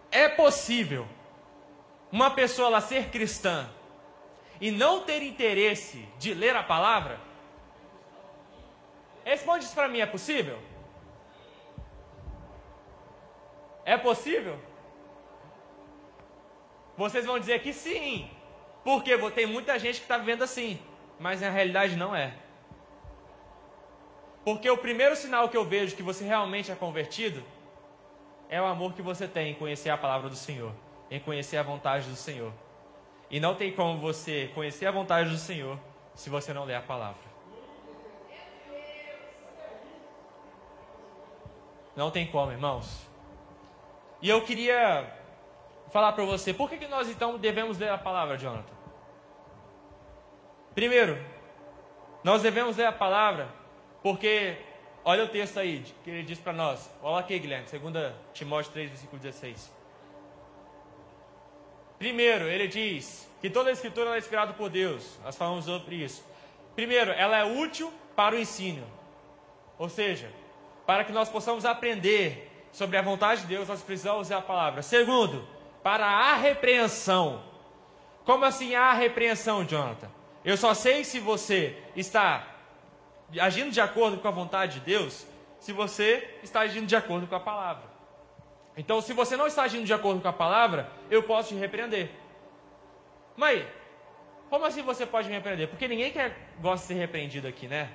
é 0.10 0.30
possível 0.30 1.06
uma 2.12 2.32
pessoa 2.32 2.68
ela 2.68 2.82
ser 2.82 3.10
cristã 3.10 3.70
e 4.62 4.72
não 4.72 5.02
ter 5.02 5.22
interesse 5.22 6.08
de 6.18 6.34
ler 6.34 6.56
a 6.56 6.64
palavra? 6.64 7.20
Responde 9.26 9.66
isso 9.66 9.76
para 9.76 9.88
mim, 9.88 10.00
é 10.00 10.06
possível? 10.06 10.58
É 13.86 13.98
possível? 13.98 14.60
Vocês 16.98 17.26
vão 17.26 17.40
dizer 17.40 17.62
que 17.62 17.74
sim, 17.74 18.30
porque 18.84 19.18
tem 19.32 19.46
muita 19.46 19.80
gente 19.80 19.96
que 19.96 20.04
está 20.04 20.18
vivendo 20.18 20.44
assim, 20.44 20.80
mas 21.20 21.42
na 21.42 21.50
realidade 21.50 21.96
não 21.96 22.16
é. 22.16 22.34
Porque 24.44 24.70
o 24.70 24.78
primeiro 24.78 25.16
sinal 25.16 25.50
que 25.50 25.58
eu 25.58 25.66
vejo 25.66 25.96
que 25.96 26.04
você 26.04 26.24
realmente 26.24 26.72
é 26.72 26.76
convertido 26.76 27.44
é 28.50 28.62
o 28.62 28.66
amor 28.66 28.94
que 28.94 29.02
você 29.02 29.28
tem 29.28 29.52
em 29.52 29.56
conhecer 29.56 29.90
a 29.90 29.98
palavra 29.98 30.30
do 30.30 30.36
Senhor, 30.36 30.72
em 31.10 31.20
conhecer 31.20 31.58
a 31.58 31.64
vontade 31.64 32.08
do 32.08 32.16
Senhor. 32.16 32.52
E 33.30 33.40
não 33.40 33.56
tem 33.56 33.72
como 33.72 34.00
você 34.00 34.52
conhecer 34.54 34.86
a 34.86 34.92
vontade 34.92 35.30
do 35.30 35.38
Senhor 35.38 35.80
se 36.14 36.30
você 36.30 36.54
não 36.54 36.66
ler 36.66 36.76
a 36.76 36.82
palavra. 36.82 37.34
Não 41.96 42.12
tem 42.12 42.28
como, 42.28 42.52
irmãos. 42.52 43.08
E 44.22 44.30
eu 44.30 44.42
queria 44.44 45.23
falar 45.94 46.12
para 46.14 46.26
você, 46.26 46.52
por 46.52 46.68
que, 46.68 46.78
que 46.78 46.88
nós 46.88 47.08
então 47.08 47.38
devemos 47.38 47.78
ler 47.78 47.90
a 47.90 47.98
palavra, 47.98 48.36
Jonathan? 48.36 48.74
Primeiro, 50.74 51.24
nós 52.24 52.42
devemos 52.42 52.76
ler 52.76 52.88
a 52.88 52.92
palavra 52.92 53.48
porque, 54.02 54.58
olha 55.06 55.24
o 55.24 55.28
texto 55.28 55.60
aí 55.60 55.86
que 56.04 56.10
ele 56.10 56.24
diz 56.24 56.40
para 56.40 56.52
nós. 56.52 56.90
Olha 57.02 57.20
aqui, 57.20 57.38
Guilherme, 57.38 57.68
2 57.70 58.14
Timóteo 58.34 58.72
3, 58.72 58.90
versículo 58.90 59.22
16. 59.22 59.72
Primeiro, 62.00 62.46
ele 62.46 62.68
diz 62.68 63.30
que 63.40 63.50
toda 63.50 63.70
a 63.70 63.74
escritura 63.74 64.16
é 64.16 64.18
inspirada 64.18 64.52
por 64.54 64.70
Deus. 64.70 65.20
Nós 65.24 65.38
falamos 65.38 65.66
sobre 65.66 65.98
isso. 65.98 66.26
Primeiro, 66.76 67.12
ela 67.12 67.38
é 67.38 67.44
útil 67.44 67.94
para 68.16 68.36
o 68.36 68.40
ensino. 68.40 68.84
Ou 69.78 69.90
seja, 69.90 70.30
para 70.88 71.04
que 71.04 71.12
nós 71.12 71.30
possamos 71.30 71.66
aprender 71.66 72.52
sobre 72.72 72.98
a 72.98 73.02
vontade 73.04 73.42
de 73.42 73.48
Deus, 73.48 73.68
nós 73.68 73.84
precisamos 73.84 74.22
usar 74.22 74.40
a 74.40 74.42
palavra. 74.42 74.82
Segundo, 74.82 75.48
para 75.84 76.08
a 76.08 76.36
repreensão. 76.36 77.44
Como 78.26 78.46
assim 78.46 78.74
a 78.74 78.94
repreensão, 78.94 79.66
Jonathan? 79.66 80.10
Eu 80.44 80.56
só 80.58 80.74
sei 80.74 81.04
se 81.04 81.20
você 81.20 81.78
está 81.96 82.48
agindo 83.40 83.72
de 83.72 83.82
acordo 83.82 84.18
com 84.18 84.28
a 84.28 84.32
vontade 84.32 84.80
de 84.80 84.86
Deus, 84.86 85.28
se 85.60 85.74
você 85.74 86.40
está 86.42 86.62
agindo 86.62 86.88
de 86.88 86.96
acordo 86.96 87.28
com 87.28 87.36
a 87.36 87.40
palavra. 87.40 87.84
Então, 88.76 89.02
se 89.02 89.14
você 89.14 89.38
não 89.38 89.46
está 89.46 89.64
agindo 89.64 89.86
de 89.86 89.94
acordo 89.94 90.22
com 90.22 90.28
a 90.28 90.34
palavra, 90.34 90.90
eu 91.10 91.22
posso 91.24 91.50
te 91.50 91.56
repreender. 91.56 92.10
Mas, 93.36 93.64
como 94.50 94.66
assim 94.66 94.82
você 94.82 95.06
pode 95.06 95.28
me 95.28 95.36
repreender? 95.36 95.68
Porque 95.68 95.88
ninguém 95.88 96.12
quer, 96.12 96.36
gosta 96.60 96.88
de 96.88 96.94
ser 96.94 97.00
repreendido 97.00 97.48
aqui, 97.48 97.68
né? 97.68 97.90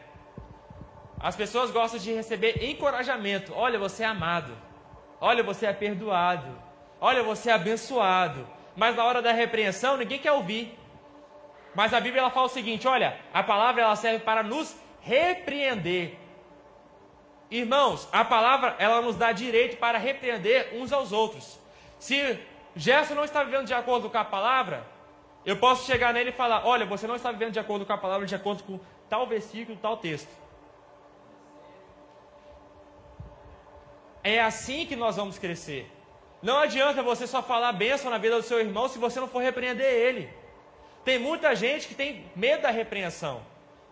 As 1.21 1.35
pessoas 1.35 1.71
gostam 1.71 1.99
de 1.99 2.13
receber 2.13 2.63
encorajamento. 2.63 3.53
Olha, 3.55 3.79
você 3.79 4.05
é 4.05 4.07
amado. 4.07 4.57
Olha, 5.21 5.43
você 5.43 5.67
é 5.67 5.73
perdoado. 5.73 6.68
Olha, 7.01 7.23
você 7.23 7.51
é 7.51 7.53
abençoado. 7.53 8.47
Mas 8.77 8.97
na 8.97 9.05
hora 9.05 9.21
da 9.21 9.33
repreensão, 9.33 9.97
ninguém 9.97 10.19
quer 10.19 10.33
ouvir. 10.33 10.79
Mas 11.75 11.93
a 11.95 12.01
Bíblia 12.01 12.23
ela 12.23 12.31
fala 12.31 12.47
o 12.47 12.51
seguinte: 12.51 12.87
olha, 12.87 13.19
a 13.33 13.43
palavra 13.43 13.83
ela 13.83 13.97
serve 13.97 14.21
para 14.21 14.43
nos 14.43 14.77
repreender. 15.01 16.17
Irmãos, 17.51 18.09
a 18.13 18.25
palavra 18.25 18.77
ela 18.79 19.01
nos 19.01 19.17
dá 19.17 19.33
direito 19.33 19.77
para 19.79 19.99
repreender 19.99 20.71
uns 20.75 20.93
aos 20.93 21.13
outros. 21.13 21.59
Se 21.99 22.39
Gerson 22.77 23.15
não 23.15 23.25
está 23.25 23.43
vivendo 23.43 23.67
de 23.67 23.75
acordo 23.75 24.11
com 24.11 24.19
a 24.19 24.25
palavra, 24.25 24.87
eu 25.45 25.57
posso 25.57 25.87
chegar 25.87 26.13
nele 26.13 26.31
e 26.31 26.33
falar: 26.33 26.67
olha, 26.67 26.85
você 26.85 27.07
não 27.07 27.17
está 27.17 27.33
vivendo 27.33 27.53
de 27.53 27.59
acordo 27.59 27.87
com 27.87 27.93
a 27.93 27.99
palavra, 27.99 28.27
de 28.27 28.35
acordo 28.35 28.63
com 28.65 28.79
tal 29.09 29.27
versículo, 29.27 29.79
tal 29.79 29.97
texto. 29.97 30.31
É 34.23 34.41
assim 34.41 34.85
que 34.85 34.95
nós 34.95 35.17
vamos 35.17 35.39
crescer. 35.39 35.91
Não 36.41 36.59
adianta 36.59 37.03
você 37.03 37.27
só 37.27 37.43
falar 37.43 37.73
bênção 37.73 38.11
na 38.11 38.19
vida 38.19 38.37
do 38.37 38.43
seu 38.43 38.61
irmão 38.61 38.89
se 38.89 38.99
você 38.99 39.19
não 39.19 39.29
for 39.29 39.43
repreender 39.43 39.87
ele. 39.87 40.31
Tem 41.05 41.19
muita 41.19 41.55
gente 41.57 41.89
que 41.89 41.95
tem 41.95 42.27
medo 42.37 42.63
da 42.63 42.71
repreensão. 42.71 43.43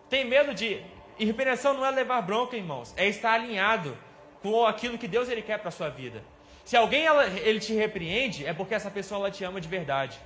Tem 0.09 0.23
medo 0.23 0.53
de. 0.53 0.81
E 1.19 1.25
repreensão 1.25 1.73
não 1.73 1.85
é 1.85 1.91
levar 1.91 2.21
bronca, 2.21 2.55
irmãos. 2.55 2.93
É 2.95 3.07
estar 3.07 3.33
alinhado 3.33 3.97
com 4.41 4.65
aquilo 4.65 4.97
que 4.97 5.07
Deus 5.07 5.27
ele 5.27 5.41
quer 5.41 5.59
para 5.59 5.71
sua 5.71 5.89
vida. 5.89 6.23
Se 6.63 6.77
alguém 6.77 7.05
ela, 7.05 7.25
ele 7.25 7.59
te 7.59 7.73
repreende, 7.73 8.45
é 8.45 8.53
porque 8.53 8.75
essa 8.75 8.91
pessoa 8.91 9.19
ela 9.19 9.31
te 9.31 9.43
ama 9.43 9.59
de 9.59 9.67
verdade. 9.67 10.19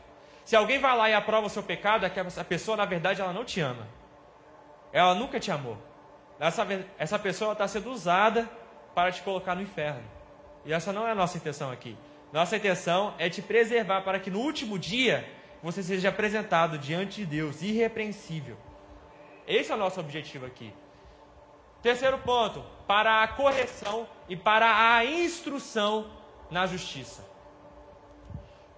Se 0.43 0.55
alguém 0.55 0.79
vai 0.79 0.95
lá 0.97 1.09
e 1.09 1.13
aprova 1.13 1.47
o 1.47 1.49
seu 1.49 1.63
pecado, 1.63 2.05
é 2.05 2.09
que 2.09 2.19
essa 2.19 2.43
pessoa, 2.43 2.75
na 2.75 2.85
verdade, 2.85 3.21
ela 3.21 3.31
não 3.31 3.45
te 3.45 3.61
ama. 3.61 3.87
Ela 4.91 5.15
nunca 5.15 5.39
te 5.39 5.51
amou. 5.51 5.77
Essa, 6.39 6.67
essa 6.97 7.19
pessoa 7.19 7.53
está 7.53 7.67
sendo 7.67 7.91
usada 7.91 8.49
para 8.93 9.11
te 9.11 9.21
colocar 9.21 9.55
no 9.55 9.61
inferno. 9.61 10.03
E 10.65 10.73
essa 10.73 10.91
não 10.91 11.07
é 11.07 11.11
a 11.11 11.15
nossa 11.15 11.37
intenção 11.37 11.71
aqui. 11.71 11.95
Nossa 12.31 12.55
intenção 12.55 13.13
é 13.17 13.29
te 13.29 13.41
preservar 13.41 14.01
para 14.01 14.19
que 14.19 14.31
no 14.31 14.39
último 14.39 14.79
dia 14.79 15.27
você 15.61 15.83
seja 15.83 16.09
apresentado 16.09 16.77
diante 16.77 17.17
de 17.17 17.25
Deus 17.25 17.61
irrepreensível. 17.61 18.57
Esse 19.47 19.71
é 19.71 19.75
o 19.75 19.77
nosso 19.77 19.99
objetivo 19.99 20.45
aqui. 20.45 20.73
Terceiro 21.81 22.17
ponto, 22.19 22.63
para 22.87 23.23
a 23.23 23.27
correção 23.27 24.07
e 24.29 24.35
para 24.35 24.95
a 24.95 25.03
instrução 25.03 26.11
na 26.49 26.65
justiça. 26.67 27.25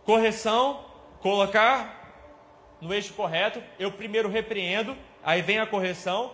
Correção, 0.06 0.86
colocar 1.20 2.02
no 2.82 2.94
eixo 2.94 3.14
correto, 3.14 3.62
eu 3.78 3.92
primeiro 3.92 4.30
repreendo, 4.30 4.98
aí 5.24 5.42
vem 5.42 5.60
a 5.60 5.68
correção, 5.68 6.34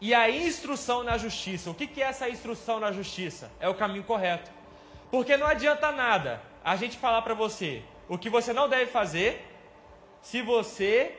e 0.00 0.14
a 0.14 0.30
instrução 0.30 1.02
na 1.02 1.18
justiça. 1.18 1.70
O 1.70 1.74
que, 1.74 2.02
é 2.02 2.06
essa 2.06 2.28
instrução 2.28 2.80
na 2.80 2.90
justiça? 2.90 3.50
É 3.60 3.68
o 3.68 3.74
caminho 3.74 4.04
correto. 4.04 4.50
Porque 5.10 5.36
não 5.36 5.46
adianta 5.46 5.90
nada 5.90 6.40
a 6.64 6.76
gente 6.76 6.96
falar 6.98 7.22
para 7.22 7.34
você 7.34 7.82
o 8.08 8.18
que 8.18 8.30
você 8.30 8.52
não 8.52 8.68
deve 8.68 8.90
fazer 8.90 9.46
se 10.20 10.42
você 10.42 11.16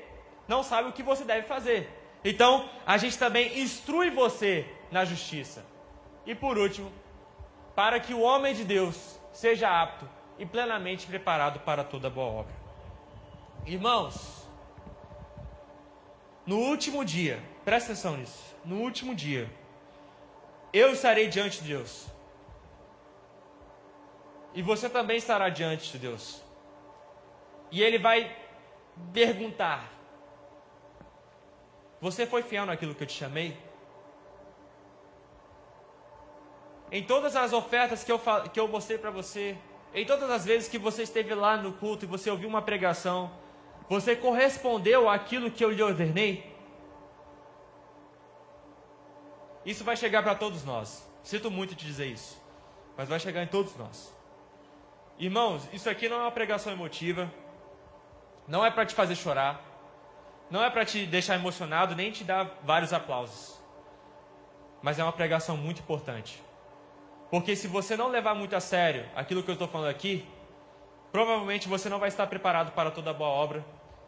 não 0.48 0.64
sabe 0.64 0.90
o 0.90 0.94
que 0.94 1.04
você 1.04 1.24
deve 1.24 1.48
fazer. 1.48 1.90
Então, 2.24 2.70
a 2.86 2.98
gente 2.98 3.18
também 3.18 3.60
instrui 3.60 4.10
você 4.10 4.66
na 4.92 5.04
justiça. 5.06 5.66
E 6.26 6.36
por 6.36 6.58
último, 6.58 6.92
para 7.76 8.00
que 8.00 8.14
o 8.14 8.22
homem 8.22 8.54
de 8.54 8.64
Deus 8.64 9.20
seja 9.32 9.82
apto 9.82 10.08
e 10.38 10.46
plenamente 10.46 11.08
preparado 11.08 11.60
para 11.62 11.84
toda 11.84 12.10
boa 12.10 12.42
obra. 12.42 12.54
Irmãos, 13.66 14.48
no 16.46 16.58
último 16.58 17.04
dia, 17.04 17.42
presta 17.64 17.92
atenção 17.92 18.18
nisso 18.18 18.52
no 18.64 18.78
último 18.82 19.16
dia, 19.16 19.50
eu 20.72 20.94
estarei 20.94 21.28
diante 21.28 21.62
de 21.62 21.70
Deus. 21.70 22.08
E 24.54 24.62
você 24.62 24.90
também 24.90 25.18
estará 25.18 25.50
diante 25.50 25.92
de 25.92 25.98
Deus. 25.98 26.42
E 27.72 27.82
Ele 27.82 27.98
vai 27.98 28.36
perguntar: 29.14 29.90
Você 32.02 32.26
foi 32.26 32.44
fiel 32.44 32.66
naquilo 32.66 32.94
que 32.94 33.04
eu 33.04 33.08
te 33.08 33.14
chamei? 33.14 33.58
Em 36.92 37.04
todas 37.04 37.38
as 37.38 37.54
ofertas 37.54 38.04
que 38.04 38.12
eu, 38.12 38.20
que 38.52 38.60
eu 38.60 38.68
mostrei 38.68 38.98
para 38.98 39.12
você, 39.12 39.58
em 39.94 40.06
todas 40.06 40.30
as 40.30 40.44
vezes 40.44 40.68
que 40.68 40.78
você 40.78 41.04
esteve 41.04 41.34
lá 41.34 41.56
no 41.56 41.72
culto 41.72 42.04
e 42.04 42.08
você 42.08 42.30
ouviu 42.30 42.50
uma 42.50 42.62
pregação, 42.62 43.32
você 43.88 44.14
correspondeu 44.14 45.10
àquilo 45.10 45.50
que 45.50 45.64
eu 45.64 45.72
lhe 45.72 45.82
ordenei? 45.82 46.52
Isso 49.66 49.84
vai 49.84 49.96
chegar 49.96 50.24
para 50.24 50.36
todos 50.36 50.66
nós. 50.66 51.08
Sinto 51.24 51.52
muito 51.52 51.76
te 51.76 51.86
dizer 51.86 52.08
isso, 52.08 52.42
mas 52.98 53.08
vai 53.08 53.20
chegar 53.20 53.44
em 53.44 53.48
todos 53.48 53.76
nós. 53.78 54.21
Irmãos, 55.22 55.70
isso 55.72 55.88
aqui 55.88 56.10
não 56.10 56.18
é 56.18 56.22
uma 56.22 56.32
pregação 56.32 56.74
emotiva, 56.74 57.32
não 58.48 58.66
é 58.66 58.72
para 58.72 58.88
te 58.88 58.96
fazer 58.96 59.16
chorar, 59.16 59.62
não 60.50 60.64
é 60.64 60.68
para 60.68 60.84
te 60.84 61.06
deixar 61.06 61.36
emocionado, 61.36 61.96
nem 61.96 62.12
te 62.12 62.24
dar 62.24 62.58
vários 62.64 62.92
aplausos. 62.92 63.62
Mas 64.82 64.98
é 64.98 65.04
uma 65.04 65.14
pregação 65.14 65.56
muito 65.56 65.80
importante. 65.80 66.42
Porque 67.30 67.56
se 67.56 67.68
você 67.68 67.96
não 67.96 68.08
levar 68.08 68.34
muito 68.34 68.56
a 68.56 68.60
sério 68.60 69.06
aquilo 69.16 69.44
que 69.44 69.52
eu 69.52 69.54
estou 69.54 69.68
falando 69.68 69.92
aqui, 69.92 70.26
provavelmente 71.12 71.68
você 71.68 71.88
não 71.88 72.00
vai 72.00 72.10
estar 72.10 72.26
preparado 72.26 72.72
para 72.72 72.90
toda 72.90 73.14
boa 73.14 73.30
obra. 73.30 73.64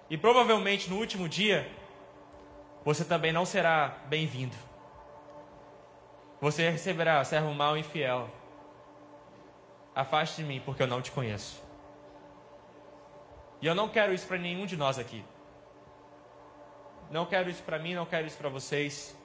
E 0.09 0.17
provavelmente 0.17 0.89
no 0.89 0.97
último 0.97 1.29
dia, 1.29 1.71
você 2.83 3.05
também 3.05 3.31
não 3.31 3.45
será 3.45 3.99
bem-vindo. 4.07 4.55
Você 6.41 6.71
receberá, 6.71 7.23
servo 7.23 7.53
mau 7.53 7.77
e 7.77 7.81
infiel. 7.81 8.31
Afaste 9.95 10.41
de 10.41 10.47
mim, 10.47 10.61
porque 10.65 10.81
eu 10.81 10.87
não 10.87 11.01
te 11.01 11.11
conheço. 11.11 11.61
E 13.61 13.67
eu 13.67 13.75
não 13.75 13.87
quero 13.87 14.13
isso 14.13 14.27
para 14.27 14.37
nenhum 14.37 14.65
de 14.65 14.75
nós 14.75 14.97
aqui. 14.97 15.23
Não 17.09 17.25
quero 17.25 17.49
isso 17.49 17.61
para 17.63 17.77
mim, 17.77 17.93
não 17.93 18.05
quero 18.05 18.25
isso 18.25 18.37
para 18.37 18.49
vocês. 18.49 19.15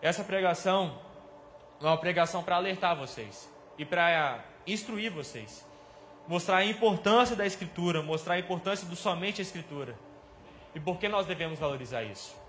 Essa 0.00 0.22
pregação 0.22 0.98
é 1.80 1.84
uma 1.84 1.96
pregação 1.96 2.42
para 2.42 2.56
alertar 2.56 2.94
vocês 2.96 3.50
e 3.78 3.84
para 3.84 4.44
instruir 4.66 5.10
vocês. 5.10 5.66
Mostrar 6.28 6.58
a 6.58 6.64
importância 6.64 7.34
da 7.34 7.46
Escritura, 7.46 8.02
mostrar 8.02 8.34
a 8.34 8.38
importância 8.38 8.86
do 8.86 8.94
somente 8.94 9.40
a 9.40 9.42
Escritura. 9.42 9.96
E 10.74 10.80
por 10.80 10.98
que 10.98 11.08
nós 11.08 11.26
devemos 11.26 11.58
valorizar 11.58 12.02
isso? 12.02 12.41